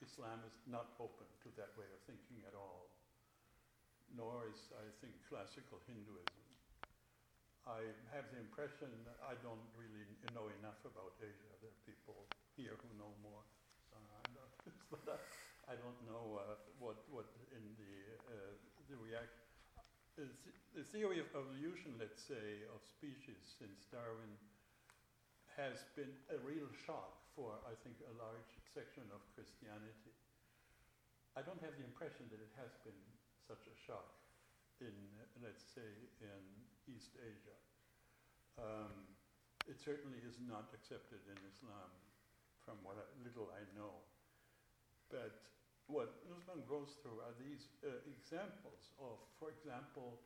Islam 0.00 0.40
is 0.46 0.56
not 0.64 0.96
open 0.96 1.26
to 1.44 1.48
that 1.60 1.74
way 1.76 1.86
of 1.90 2.00
thinking 2.06 2.40
at 2.46 2.54
all, 2.56 2.88
nor 4.14 4.48
is, 4.48 4.70
I 4.74 4.86
think, 5.02 5.14
classical 5.28 5.82
Hinduism. 5.86 6.40
I 7.68 7.84
have 8.16 8.24
the 8.32 8.40
impression 8.40 8.88
I 9.20 9.36
don't 9.44 9.62
really 9.76 10.08
know 10.32 10.48
enough 10.62 10.80
about 10.82 11.14
Asia. 11.20 11.52
There 11.60 11.68
are 11.70 11.82
people 11.84 12.24
here 12.56 12.74
who 12.80 12.88
know 12.96 13.12
more. 13.20 13.44
So 13.92 14.00
but 14.90 15.20
I, 15.68 15.76
don't 15.76 16.00
know 16.08 16.40
uh, 16.40 16.56
what, 16.80 17.04
what 17.12 17.28
in 17.52 17.62
the, 17.76 17.94
uh, 18.32 18.54
the 18.88 18.96
reaction 18.96 19.49
the 20.76 20.84
theory 20.84 21.20
of 21.20 21.28
evolution, 21.32 21.96
let's 21.96 22.20
say, 22.20 22.66
of 22.72 22.80
species 22.84 23.40
since 23.56 23.88
Darwin 23.88 24.32
has 25.56 25.84
been 25.96 26.12
a 26.28 26.38
real 26.44 26.68
shock 26.84 27.20
for, 27.32 27.56
I 27.64 27.74
think, 27.84 28.00
a 28.04 28.14
large 28.20 28.52
section 28.68 29.04
of 29.12 29.20
Christianity. 29.32 30.12
I 31.36 31.40
don't 31.40 31.60
have 31.64 31.76
the 31.78 31.86
impression 31.86 32.28
that 32.32 32.40
it 32.42 32.52
has 32.60 32.74
been 32.84 32.96
such 33.46 33.64
a 33.70 33.76
shock 33.76 34.18
in, 34.82 34.94
let's 35.40 35.62
say, 35.62 35.90
in 36.20 36.42
East 36.90 37.16
Asia. 37.20 37.58
Um, 38.60 38.92
it 39.68 39.78
certainly 39.80 40.20
is 40.24 40.36
not 40.44 40.72
accepted 40.74 41.22
in 41.28 41.38
Islam, 41.48 41.90
from 42.64 42.76
what 42.84 42.98
I, 42.98 43.06
little 43.24 43.52
I 43.52 43.62
know. 43.72 44.04
But 45.08 45.44
what 45.90 46.14
Nussbaum 46.30 46.62
goes 46.70 46.94
through 47.02 47.18
are 47.18 47.34
these 47.42 47.66
uh, 47.82 47.90
examples 48.06 48.94
of, 49.02 49.18
for 49.42 49.50
example, 49.50 50.22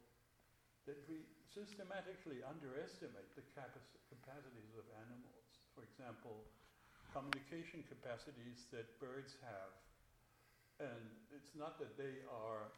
that 0.85 1.01
we 1.09 1.25
systematically 1.49 2.45
underestimate 2.45 3.33
the 3.33 3.45
capacities 3.49 4.73
of 4.77 4.85
animals. 5.09 5.65
For 5.73 5.83
example, 5.89 6.45
communication 7.17 7.81
capacities 7.89 8.69
that 8.77 8.85
birds 9.01 9.41
have. 9.41 9.73
And 10.85 11.05
it's 11.33 11.57
not 11.57 11.81
that 11.81 11.97
they 11.97 12.21
are 12.29 12.69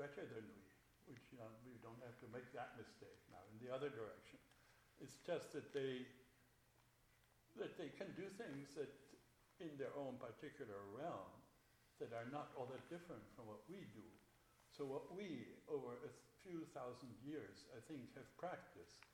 better 0.00 0.24
than 0.24 0.44
we, 0.48 0.64
which 1.12 1.24
you 1.34 1.38
know, 1.42 1.50
we 1.68 1.76
don't 1.84 2.00
have 2.06 2.16
to 2.24 2.28
make 2.32 2.48
that 2.56 2.72
mistake 2.80 3.20
now 3.28 3.42
in 3.52 3.60
the 3.60 3.68
other 3.68 3.92
direction. 3.92 4.40
It's 5.02 5.20
just 5.28 5.52
that 5.52 5.76
they 5.76 6.08
that 7.60 7.76
they 7.80 7.88
can 7.96 8.12
do 8.12 8.28
things 8.36 8.76
that 8.76 8.92
in 9.60 9.72
their 9.78 9.92
own 9.96 10.16
particular 10.20 10.78
realm 10.94 11.32
that 12.00 12.12
are 12.12 12.28
not 12.32 12.52
all 12.56 12.68
that 12.68 12.84
different 12.92 13.24
from 13.36 13.48
what 13.48 13.64
we 13.68 13.88
do. 13.96 14.04
So 14.70 14.84
what 14.84 15.08
we, 15.16 15.56
over 15.68 15.96
a 16.04 16.12
few 16.44 16.68
thousand 16.76 17.12
years, 17.24 17.64
I 17.72 17.80
think, 17.88 18.12
have 18.14 18.28
practiced 18.36 19.08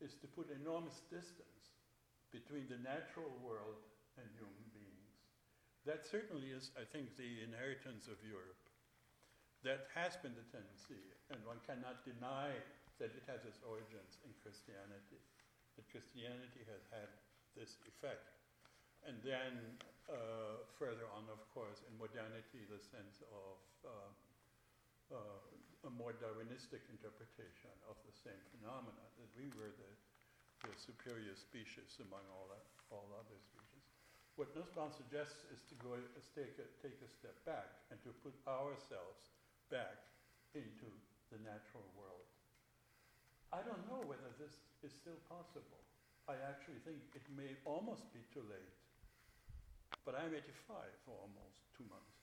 is 0.00 0.14
to 0.20 0.28
put 0.28 0.52
enormous 0.52 1.00
distance 1.08 1.74
between 2.30 2.68
the 2.68 2.78
natural 2.84 3.32
world 3.40 3.80
and 4.20 4.28
human 4.36 4.66
beings. 4.76 5.16
That 5.88 6.04
certainly 6.04 6.52
is, 6.52 6.70
I 6.76 6.84
think, 6.84 7.16
the 7.16 7.40
inheritance 7.42 8.06
of 8.06 8.20
Europe. 8.22 8.60
that 9.66 9.90
has 9.94 10.14
been 10.22 10.34
the 10.38 10.46
tendency, 10.54 11.02
and 11.30 11.42
one 11.42 11.58
cannot 11.66 12.06
deny 12.06 12.54
that 13.02 13.10
it 13.14 13.26
has 13.26 13.42
its 13.46 13.58
origins 13.66 14.18
in 14.22 14.30
Christianity. 14.42 15.18
That 15.74 15.90
Christianity 15.90 16.62
has 16.70 16.82
had 16.94 17.10
this 17.58 17.78
effect. 17.86 18.37
And 19.08 19.16
then 19.24 19.80
uh, 20.12 20.60
further 20.76 21.08
on, 21.16 21.24
of 21.32 21.40
course, 21.56 21.80
in 21.88 21.96
modernity, 21.96 22.68
the 22.68 22.76
sense 22.76 23.24
of 23.32 23.56
uh, 23.88 25.16
uh, 25.16 25.88
a 25.88 25.92
more 25.96 26.12
Darwinistic 26.12 26.84
interpretation 26.92 27.72
of 27.88 27.96
the 28.04 28.12
same 28.12 28.36
phenomena, 28.52 29.00
that 29.16 29.32
we 29.32 29.48
were 29.56 29.72
the, 29.80 29.92
the 30.68 30.74
superior 30.76 31.32
species 31.32 31.96
among 32.04 32.20
all, 32.36 32.52
that, 32.52 32.68
all 32.92 33.08
other 33.16 33.40
species. 33.40 33.84
What 34.36 34.52
Nussbaum 34.52 34.92
suggests 34.92 35.40
is 35.56 35.64
to 35.72 35.74
go 35.80 35.96
take, 36.36 36.60
a, 36.60 36.68
take 36.84 37.00
a 37.00 37.08
step 37.08 37.34
back 37.48 37.88
and 37.88 37.96
to 38.04 38.12
put 38.20 38.36
ourselves 38.44 39.32
back 39.72 40.04
into 40.52 40.92
the 41.32 41.40
natural 41.48 41.88
world. 41.96 42.28
I 43.56 43.64
don't 43.64 43.88
know 43.88 44.04
whether 44.04 44.28
this 44.36 44.60
is 44.84 44.92
still 44.92 45.16
possible. 45.32 45.80
I 46.28 46.36
actually 46.44 46.84
think 46.84 47.00
it 47.16 47.24
may 47.32 47.56
almost 47.64 48.04
be 48.12 48.20
too 48.36 48.44
late. 48.52 48.76
But 50.08 50.24
I'm 50.24 50.32
85 50.32 51.04
for 51.04 51.20
almost 51.20 51.68
two 51.76 51.84
months. 51.84 52.16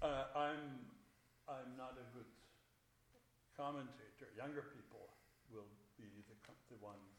Uh, 0.00 0.32
I'm, 0.32 0.80
I'm 1.44 1.76
not 1.76 2.00
a 2.00 2.06
good 2.16 2.32
commentator. 3.52 4.32
Younger 4.32 4.64
people 4.72 5.12
will 5.52 5.68
be 6.00 6.08
the, 6.24 6.36
the 6.72 6.80
ones. 6.80 7.12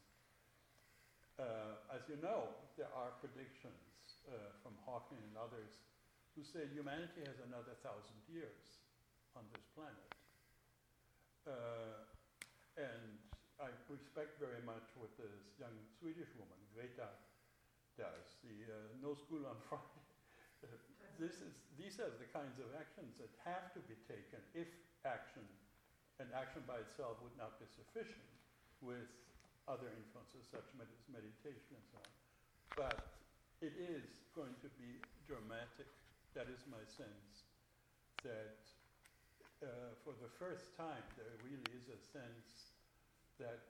Uh, 1.38 1.94
as 1.94 2.02
you 2.10 2.18
know, 2.18 2.50
there 2.74 2.90
are 2.90 3.14
predictions 3.22 4.18
uh, 4.26 4.50
from 4.66 4.74
Hawking 4.82 5.22
and 5.30 5.38
others 5.38 5.78
who 6.34 6.42
say 6.42 6.66
humanity 6.74 7.22
has 7.30 7.38
another 7.46 7.78
thousand 7.78 8.18
years 8.26 8.82
on 9.38 9.46
this 9.54 9.62
planet. 9.78 10.10
Uh, 11.46 12.02
and 12.82 13.14
I 13.62 13.70
respect 13.86 14.42
very 14.42 14.58
much 14.66 14.90
what 14.98 15.14
this 15.14 15.54
young 15.54 15.78
Swedish 16.02 16.34
woman, 16.34 16.58
Greta, 16.74 17.14
does. 17.94 18.42
The 18.42 18.58
uh, 18.66 18.74
No 18.98 19.14
School 19.14 19.46
on 19.46 19.54
Friday. 19.70 19.99
This 21.20 21.44
is, 21.44 21.52
these 21.76 22.00
are 22.00 22.08
the 22.16 22.26
kinds 22.32 22.56
of 22.56 22.72
actions 22.80 23.12
that 23.20 23.28
have 23.44 23.68
to 23.76 23.80
be 23.84 23.94
taken 24.08 24.40
if 24.56 24.66
action, 25.04 25.44
and 26.16 26.26
action 26.32 26.64
by 26.64 26.80
itself 26.80 27.20
would 27.20 27.36
not 27.36 27.60
be 27.60 27.68
sufficient 27.68 28.24
with 28.80 29.06
other 29.68 29.92
influences 29.92 30.48
such 30.48 30.64
as 30.64 31.04
meditation 31.12 31.76
and 31.76 31.86
so 31.92 32.00
on. 32.00 32.10
But 32.74 32.98
it 33.60 33.76
is 33.76 34.08
going 34.32 34.56
to 34.64 34.70
be 34.80 34.96
dramatic. 35.28 35.86
That 36.32 36.48
is 36.48 36.64
my 36.72 36.80
sense 36.88 37.44
that 38.24 38.56
uh, 39.60 39.92
for 40.00 40.16
the 40.24 40.32
first 40.40 40.72
time 40.80 41.04
there 41.20 41.36
really 41.44 41.68
is 41.76 41.92
a 41.92 42.00
sense 42.00 42.72
that 43.36 43.60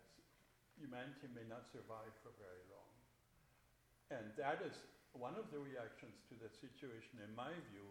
humanity 0.78 1.26
may 1.34 1.46
not 1.50 1.66
survive 1.66 2.14
for 2.22 2.30
very 2.38 2.62
long. 2.70 2.90
And 4.10 4.30
that 4.38 4.62
is 4.62 4.74
one 5.14 5.34
of 5.34 5.50
the 5.50 5.58
reactions 5.58 6.22
to 6.30 6.34
that 6.42 6.54
situation, 6.54 7.18
in 7.22 7.32
my 7.34 7.50
view, 7.74 7.86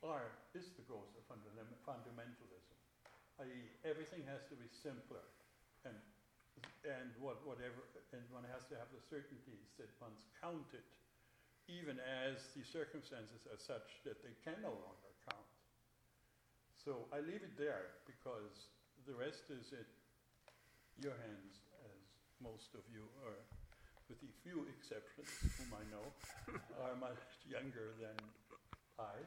are, 0.00 0.32
is 0.56 0.72
the 0.76 0.84
growth 0.88 1.12
of 1.12 1.24
fundamentalism. 1.28 2.76
I.e., 3.40 3.72
everything 3.84 4.24
has 4.28 4.44
to 4.48 4.56
be 4.56 4.68
simpler, 4.68 5.24
and, 5.84 5.96
and 6.84 7.12
what, 7.20 7.40
whatever, 7.44 7.84
and 8.12 8.24
one 8.32 8.44
has 8.52 8.64
to 8.72 8.76
have 8.76 8.88
the 8.92 9.00
certainties 9.00 9.72
that 9.76 9.88
one's 10.00 10.24
counted, 10.40 10.84
even 11.68 12.00
as 12.00 12.52
the 12.56 12.64
circumstances 12.64 13.44
are 13.48 13.60
such 13.60 14.00
that 14.04 14.20
they 14.24 14.32
can 14.40 14.56
no 14.64 14.72
longer 14.72 15.12
count. 15.28 15.48
So 16.80 17.04
I 17.12 17.20
leave 17.20 17.44
it 17.44 17.56
there 17.60 18.00
because 18.08 18.72
the 19.04 19.16
rest 19.16 19.52
is 19.52 19.72
in 19.72 19.84
your 21.00 21.16
hands, 21.16 21.60
as 21.84 22.00
most 22.40 22.72
of 22.72 22.84
you 22.88 23.04
are, 23.24 23.40
with 24.10 24.18
the 24.26 24.34
few 24.42 24.66
exceptions 24.66 25.30
whom 25.54 25.70
I 25.70 25.86
know, 25.94 26.02
are 26.82 26.98
much 26.98 27.22
younger 27.46 27.94
than 28.02 28.18
I, 28.98 29.22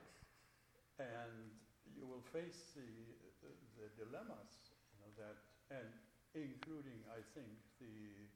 and 0.99 1.55
you 1.95 2.03
will 2.03 2.21
face 2.35 2.75
the, 2.75 2.91
the, 3.39 3.51
the 3.79 3.87
dilemmas 3.95 4.75
you 4.91 4.99
know, 4.99 5.11
that, 5.23 5.39
and 5.71 5.87
including, 6.35 6.99
I 7.15 7.23
think, 7.31 7.47
the, 7.79 8.27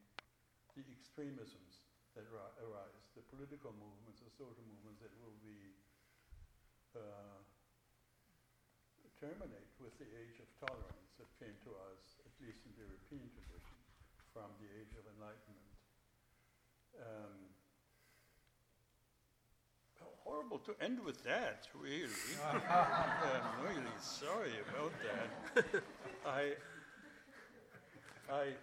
the 0.80 0.88
extremisms 0.88 1.84
that 2.16 2.24
ri- 2.32 2.56
arise, 2.64 3.04
the 3.12 3.28
political 3.28 3.76
movements, 3.76 4.24
the 4.24 4.32
social 4.32 4.64
movements 4.64 5.04
that 5.04 5.12
will 5.20 5.36
be 5.44 5.76
uh, 6.96 7.44
terminate 9.20 9.76
with 9.84 9.92
the 10.00 10.08
age 10.16 10.40
of 10.40 10.48
tolerance 10.64 11.12
that 11.20 11.28
came 11.44 11.60
to 11.68 11.76
us 11.92 12.24
at 12.24 12.32
least 12.40 12.64
in 12.64 12.72
the 12.80 12.88
European 12.88 13.28
tradition, 13.36 13.78
from 14.32 14.48
the 14.64 14.70
Age 14.80 14.94
of 14.96 15.04
Enlightenment. 15.18 15.67
Um, 17.00 17.38
horrible 20.24 20.60
to 20.60 20.76
end 20.84 21.00
with 21.06 21.24
that, 21.24 21.68
really. 21.74 22.10
I'm 22.70 23.64
really 23.64 23.98
sorry 24.02 24.54
about 24.70 24.92
that. 25.06 25.84
I, 26.26 26.54
I, 28.32 28.54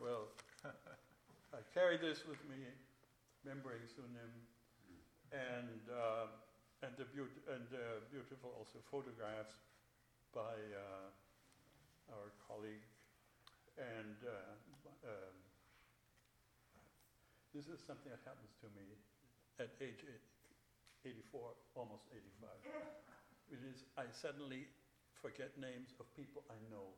well, 0.00 0.28
I 0.64 1.58
carry 1.74 1.96
this 1.96 2.26
with 2.28 2.38
me, 2.48 2.64
remembering 3.44 3.80
Sunim, 3.88 4.32
and 5.32 5.80
uh, 5.90 6.26
and 6.82 6.92
the 6.96 7.04
beaut- 7.04 7.42
and 7.50 7.66
uh, 7.74 8.00
beautiful 8.12 8.50
also 8.58 8.78
photographs 8.90 9.54
by. 10.34 10.40
Uh, 10.72 11.10
our 12.12 12.32
colleague, 12.48 12.84
and 13.76 14.16
uh, 14.24 14.56
um, 15.04 15.34
this 17.54 17.66
is 17.68 17.80
something 17.82 18.12
that 18.12 18.22
happens 18.24 18.52
to 18.60 18.68
me 18.76 18.86
at 19.58 19.72
age 19.80 20.04
84, 21.04 21.54
almost 21.74 22.04
85. 22.12 22.50
It 23.48 23.60
is, 23.64 23.88
I 23.96 24.04
suddenly 24.12 24.68
forget 25.18 25.56
names 25.56 25.96
of 25.98 26.06
people 26.14 26.44
I 26.52 26.58
know. 26.68 26.92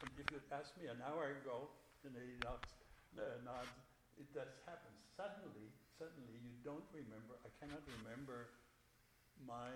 And 0.00 0.10
if 0.16 0.26
you'd 0.30 0.46
asked 0.48 0.78
me 0.80 0.88
an 0.88 1.02
hour 1.04 1.38
ago, 1.42 1.68
and 2.06 2.14
he 2.14 2.38
nods, 2.46 2.70
uh, 3.18 3.42
nods, 3.44 3.74
it 4.16 4.30
does 4.32 4.50
happen. 4.64 4.94
Suddenly, 5.12 5.68
suddenly 5.98 6.38
you 6.40 6.54
don't 6.64 6.86
remember, 6.94 7.36
I 7.44 7.50
cannot 7.58 7.82
remember 8.00 8.54
my, 9.44 9.74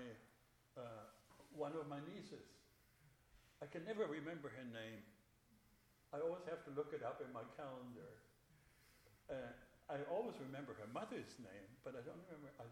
uh, 0.78 1.10
one 1.52 1.74
of 1.76 1.90
my 1.90 2.00
nieces 2.08 2.52
I 3.62 3.70
can 3.70 3.86
never 3.86 4.10
remember 4.10 4.50
her 4.50 4.66
name. 4.74 5.06
I 6.10 6.18
always 6.18 6.42
have 6.50 6.66
to 6.66 6.74
look 6.74 6.90
it 6.90 7.06
up 7.06 7.22
in 7.22 7.30
my 7.30 7.46
calendar. 7.54 8.10
Uh, 9.30 9.54
I 9.90 9.98
always 10.10 10.38
remember 10.40 10.74
her 10.78 10.88
mother's 10.94 11.34
name, 11.42 11.68
but 11.84 11.94
I 11.98 12.02
don't 12.06 12.20
remember. 12.30 12.50
Uh, 12.58 12.66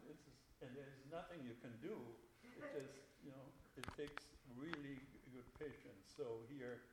and 0.62 0.70
there's 0.76 1.00
nothing 1.08 1.40
you 1.44 1.56
can 1.64 1.72
do. 1.80 1.96
It 2.44 2.64
just, 2.76 2.96
you 3.24 3.32
know, 3.32 3.46
it 3.76 3.86
takes 3.96 4.28
really 4.56 5.00
good 5.32 5.48
patience. 5.56 6.04
So 6.16 6.44
here, 6.52 6.84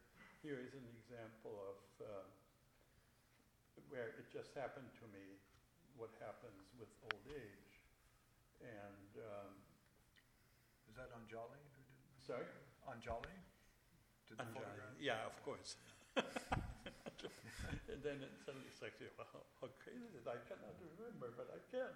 here 0.43 0.59
is 0.63 0.71
an 0.73 0.87
example 0.95 1.55
of 1.67 1.77
uh, 1.99 2.07
where 3.91 4.15
it 4.19 4.27
just 4.31 4.55
happened 4.55 4.87
to 5.03 5.05
me. 5.11 5.37
What 5.97 6.13
happens 6.21 6.69
with 6.77 6.93
old 7.09 7.25
age, 7.33 7.73
and 8.61 9.09
um, 9.17 9.49
is 10.85 10.93
that 10.93 11.09
Anjali? 11.09 11.57
Sorry, 12.21 12.45
Anjali. 12.85 13.33
Yeah, 15.01 15.25
of 15.25 15.41
course. 15.43 15.75
and 17.87 18.03
then 18.03 18.19
it 18.19 18.31
suddenly 18.43 18.67
it's 18.67 18.83
like, 18.83 18.95
well, 19.15 19.47
how 19.63 19.69
crazy 19.79 20.03
is 20.11 20.15
it? 20.19 20.27
I 20.27 20.39
cannot 20.47 20.75
remember, 20.79 21.31
but 21.39 21.47
I 21.51 21.59
can't. 21.71 21.95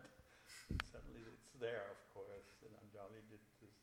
And 0.72 0.80
suddenly 0.88 1.24
it's 1.28 1.52
there, 1.60 1.92
of 1.92 2.00
course. 2.16 2.48
And 2.64 2.72
Anjali 2.80 3.20
did 3.28 3.44
this 3.60 3.76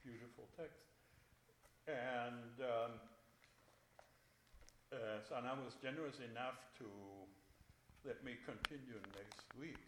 beautiful 0.00 0.48
text. 0.56 0.88
And 1.84 2.56
um, 2.64 2.92
uh, 4.92 5.20
was 5.64 5.76
generous 5.78 6.18
enough 6.24 6.58
to 6.80 6.88
let 8.02 8.24
me 8.24 8.40
continue 8.42 8.98
next 9.14 9.44
week. 9.60 9.84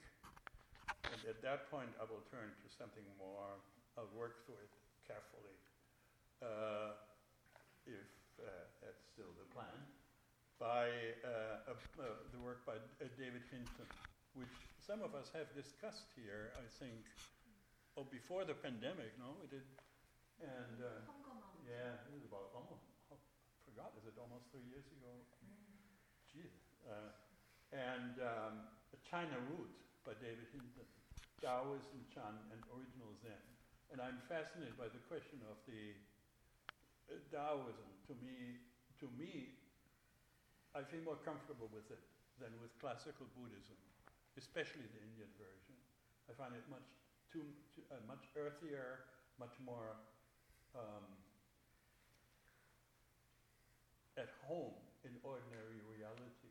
And 1.09 1.21
at 1.27 1.41
that 1.43 1.73
point, 1.73 1.91
I 1.97 2.05
will 2.05 2.23
turn 2.29 2.53
to 2.53 2.67
something 2.69 3.05
more, 3.17 3.57
I'll 3.97 4.09
work 4.15 4.45
through 4.45 4.61
it 4.61 4.73
carefully. 5.09 5.57
Uh, 6.39 6.95
if 7.89 8.09
uh, 8.39 8.47
that's 8.85 9.03
still 9.13 9.33
the 9.37 9.49
plan, 9.51 9.75
by 10.62 10.87
uh, 11.27 11.75
uh, 11.75 12.22
the 12.31 12.38
work 12.38 12.62
by 12.62 12.79
David 13.18 13.42
Hinton, 13.51 13.90
which 14.38 14.55
some 14.79 15.03
of 15.03 15.11
us 15.18 15.35
have 15.35 15.51
discussed 15.59 16.14
here, 16.14 16.55
I 16.55 16.62
think, 16.79 17.03
oh, 17.98 18.07
before 18.07 18.46
the 18.46 18.55
pandemic, 18.55 19.11
no? 19.18 19.35
We 19.42 19.51
did, 19.51 19.66
and 20.38 20.79
yeah, 21.66 22.07
it 22.07 22.14
was 22.14 22.22
about 22.31 22.55
almost, 22.55 22.87
I 23.11 23.18
forgot, 23.66 23.90
is 23.98 24.07
it 24.07 24.14
almost 24.14 24.55
three 24.55 24.62
years 24.70 24.87
ago? 25.03 25.11
Jeez. 26.31 26.55
and 27.75 28.22
um, 28.22 28.55
China 29.03 29.35
Root 29.51 29.75
by 30.07 30.14
David 30.22 30.46
Hinton, 30.55 30.87
Taoism, 31.42 32.07
Chan, 32.14 32.38
and 32.55 32.62
Original 32.70 33.11
Zen. 33.18 33.42
And 33.90 33.98
I'm 33.98 34.22
fascinated 34.31 34.79
by 34.79 34.87
the 34.87 35.03
question 35.11 35.42
of 35.51 35.59
the 35.66 35.90
uh, 37.11 37.18
Taoism, 37.35 37.90
to 38.07 38.14
me, 38.22 38.62
to 39.03 39.11
me, 39.18 39.59
I 40.83 40.85
feel 40.90 41.07
more 41.07 41.23
comfortable 41.23 41.71
with 41.71 41.87
it 41.95 42.03
than 42.42 42.51
with 42.59 42.75
classical 42.83 43.31
Buddhism, 43.38 43.79
especially 44.35 44.83
the 44.90 44.99
Indian 44.99 45.31
version. 45.38 45.79
I 46.27 46.35
find 46.35 46.59
it 46.59 46.66
much 46.66 46.83
too, 47.31 47.47
too 47.71 47.87
uh, 47.95 48.03
much 48.11 48.27
earthier, 48.35 49.07
much 49.38 49.55
more 49.62 49.95
um, 50.75 51.07
at 54.18 54.35
home 54.51 54.75
in 55.07 55.14
ordinary 55.23 55.79
reality, 55.87 56.51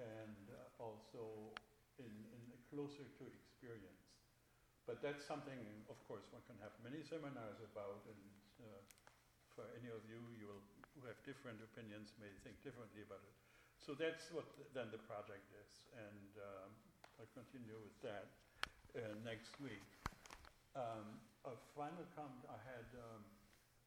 and 0.00 0.48
uh, 0.56 0.80
also 0.80 1.52
in, 2.00 2.08
in 2.08 2.40
closer 2.72 3.04
to 3.04 3.22
experience. 3.36 4.16
But 4.88 5.04
that's 5.04 5.28
something, 5.28 5.60
of 5.92 6.00
course, 6.08 6.24
one 6.32 6.40
can 6.48 6.56
have 6.64 6.72
many 6.80 7.04
seminars 7.04 7.60
about, 7.60 8.00
and 8.08 8.22
uh, 8.64 8.80
for 9.52 9.68
any 9.76 9.92
of 9.92 10.00
you, 10.08 10.24
you 10.40 10.48
will, 10.48 10.64
who 10.96 11.04
have 11.06 11.20
different 11.28 11.60
opinions 11.60 12.16
may 12.16 12.32
think 12.40 12.56
differently 12.64 13.04
about 13.04 13.20
it. 13.28 13.36
So 13.76 13.92
that's 13.92 14.32
what 14.32 14.48
th- 14.56 14.72
then 14.72 14.88
the 14.90 14.98
project 15.04 15.44
is, 15.52 15.70
and 15.92 16.30
um, 16.40 16.70
I'll 17.20 17.30
continue 17.36 17.76
with 17.76 17.94
that 18.02 18.32
uh, 18.96 19.12
next 19.22 19.52
week. 19.60 19.84
Um, 20.72 21.20
a 21.44 21.54
final 21.76 22.04
comment 22.16 22.42
I 22.48 22.58
had 22.64 22.88
um, 22.96 23.22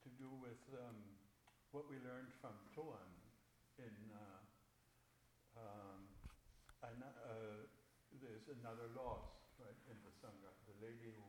to 0.06 0.10
do 0.22 0.30
with 0.40 0.62
um, 0.78 0.96
what 1.74 1.90
we 1.90 1.98
learned 2.06 2.32
from 2.40 2.54
Toan 2.78 3.10
in. 3.82 3.96
Uh, 4.14 4.40
um, 5.60 6.06
I 6.80 6.94
uh, 6.96 7.68
there's 8.24 8.48
another 8.62 8.88
loss, 8.96 9.26
right, 9.60 9.76
in 9.92 9.98
the 10.06 10.14
Sangha. 10.24 10.54
The 10.70 10.78
lady 10.80 11.12
who 11.12 11.28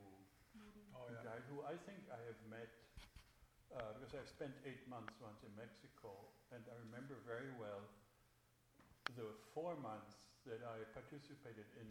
Oh, 0.95 1.07
who 1.07 1.15
yeah. 1.15 1.23
died, 1.23 1.45
who 1.49 1.63
I 1.63 1.79
think 1.87 2.03
I 2.11 2.19
have 2.27 2.41
met, 2.51 2.71
uh, 3.75 3.95
because 3.99 4.19
I've 4.19 4.31
spent 4.31 4.55
eight 4.67 4.83
months 4.91 5.15
once 5.23 5.41
in 5.47 5.53
Mexico, 5.55 6.11
and 6.51 6.63
I 6.67 6.77
remember 6.91 7.19
very 7.23 7.51
well 7.59 7.87
the 9.19 9.31
four 9.55 9.75
months 9.79 10.31
that 10.47 10.63
I 10.63 10.83
participated 10.95 11.67
in 11.79 11.89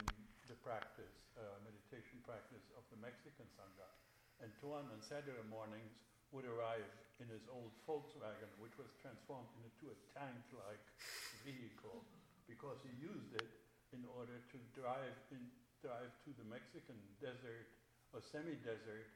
the 0.48 0.56
practice, 0.60 1.30
uh, 1.38 1.60
meditation 1.62 2.20
practice 2.26 2.66
of 2.74 2.82
the 2.90 2.98
Mexican 2.98 3.46
Sangha. 3.54 3.88
And 4.42 4.50
Tuan 4.58 4.88
on 4.88 5.00
Saturday 5.04 5.44
mornings 5.46 5.94
would 6.32 6.48
arrive 6.48 6.88
in 7.20 7.28
his 7.28 7.44
old 7.52 7.70
Volkswagen, 7.84 8.48
which 8.58 8.74
was 8.80 8.90
transformed 9.04 9.52
into 9.60 9.92
a 9.92 9.96
tank-like 10.16 10.84
vehicle, 11.44 12.02
because 12.48 12.80
he 12.82 12.92
used 12.98 13.36
it 13.36 13.50
in 13.92 14.02
order 14.16 14.40
to 14.50 14.58
drive 14.72 15.14
in, 15.30 15.44
drive 15.84 16.10
to 16.24 16.30
the 16.40 16.46
Mexican 16.48 16.96
desert 17.20 17.68
or 18.12 18.20
semi-desert 18.20 19.06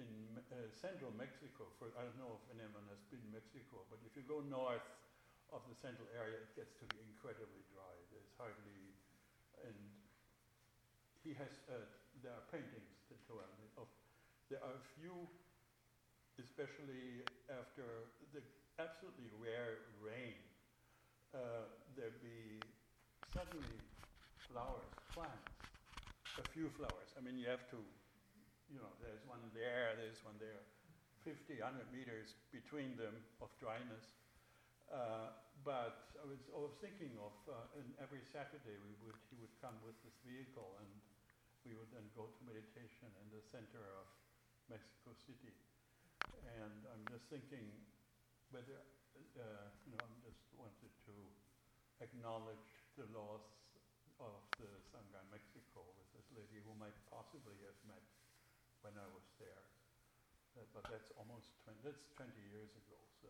in 0.00 0.40
uh, 0.50 0.66
central 0.72 1.12
Mexico. 1.14 1.68
For 1.76 1.92
I 1.94 2.08
don't 2.08 2.16
know 2.16 2.40
if 2.40 2.44
anyone 2.56 2.88
has 2.88 3.04
been 3.12 3.20
in 3.20 3.32
Mexico, 3.36 3.84
but 3.92 4.00
if 4.08 4.16
you 4.16 4.24
go 4.24 4.40
north 4.48 4.84
of 5.52 5.60
the 5.68 5.76
central 5.76 6.08
area, 6.16 6.40
it 6.40 6.52
gets 6.56 6.72
to 6.80 6.86
be 6.88 6.98
incredibly 7.04 7.62
dry. 7.70 7.94
There's 8.08 8.32
hardly, 8.40 8.96
and 9.62 9.76
he 11.22 11.36
has. 11.36 11.52
Uh, 11.68 11.84
there 12.24 12.32
are 12.32 12.44
paintings 12.52 13.06
that 13.08 13.20
show 13.28 13.40
him 13.40 13.52
of. 13.80 13.88
There 14.48 14.60
are 14.60 14.74
a 14.74 14.84
few, 14.98 15.14
especially 16.42 17.22
after 17.48 17.86
the 18.34 18.42
absolutely 18.80 19.30
rare 19.38 19.86
rain. 20.02 20.34
Uh, 21.30 21.70
there 21.94 22.10
be 22.18 22.58
suddenly 23.30 23.78
flowers, 24.50 24.90
plants, 25.14 25.54
a 26.42 26.46
few 26.50 26.66
flowers. 26.74 27.14
I 27.14 27.22
mean, 27.22 27.38
you 27.38 27.46
have 27.46 27.62
to, 27.70 27.78
you 28.70 28.78
know, 28.78 28.90
there's 29.02 29.26
one 29.26 29.42
there, 29.50 29.98
there's 29.98 30.22
one 30.22 30.38
there, 30.38 30.62
50, 31.26 31.58
100 31.58 31.90
meters 31.90 32.38
between 32.54 32.94
them 32.94 33.18
of 33.42 33.50
dryness. 33.58 34.14
Uh, 34.86 35.34
but 35.66 36.14
I 36.16 36.24
was, 36.24 36.40
I 36.54 36.58
was 36.62 36.74
thinking 36.78 37.12
of, 37.20 37.34
uh, 37.50 37.78
and 37.78 37.86
every 38.00 38.22
Saturday 38.30 38.78
we 38.80 38.94
would, 39.04 39.18
he 39.28 39.36
would 39.42 39.52
come 39.60 39.76
with 39.84 39.98
this 40.06 40.16
vehicle 40.24 40.78
and 40.80 40.88
we 41.66 41.76
would 41.76 41.90
then 41.92 42.06
go 42.16 42.30
to 42.30 42.40
meditation 42.46 43.10
in 43.20 43.26
the 43.34 43.42
center 43.52 43.82
of 44.00 44.06
Mexico 44.70 45.12
City. 45.28 45.52
And 46.62 46.74
I'm 46.94 47.04
just 47.10 47.28
thinking 47.28 47.68
whether, 48.54 48.80
uh, 49.36 49.68
you 49.84 49.92
know, 49.98 50.02
I'm 50.06 50.18
just 50.24 50.40
wanted 50.56 50.94
to 51.10 51.14
acknowledge 52.00 52.70
the 52.96 53.04
loss 53.12 53.44
of 54.22 54.40
the 54.56 54.70
Sangha 54.88 55.20
Mexico 55.28 55.84
with 56.00 56.08
this 56.16 56.26
lady 56.32 56.64
whom 56.64 56.80
I 56.80 56.88
possibly 57.12 57.60
have 57.68 57.76
met 57.84 58.04
when 58.82 58.94
I 58.96 59.08
was 59.12 59.26
there. 59.36 59.64
Uh, 60.58 60.66
but 60.74 60.84
that's 60.90 61.12
almost 61.16 61.52
20, 61.64 61.78
that's 61.86 62.02
20 62.16 62.26
years 62.50 62.72
ago, 62.74 62.98
so 63.22 63.28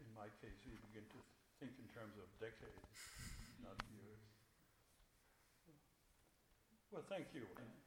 in 0.00 0.08
my 0.16 0.28
case, 0.40 0.56
we 0.64 0.72
begin 0.90 1.04
to 1.12 1.20
think 1.60 1.76
in 1.76 1.88
terms 1.92 2.16
of 2.16 2.26
decades, 2.40 2.88
not 3.60 3.76
years. 3.92 4.22
Well, 6.90 7.06
thank 7.06 7.30
you. 7.36 7.46
And 7.60 7.79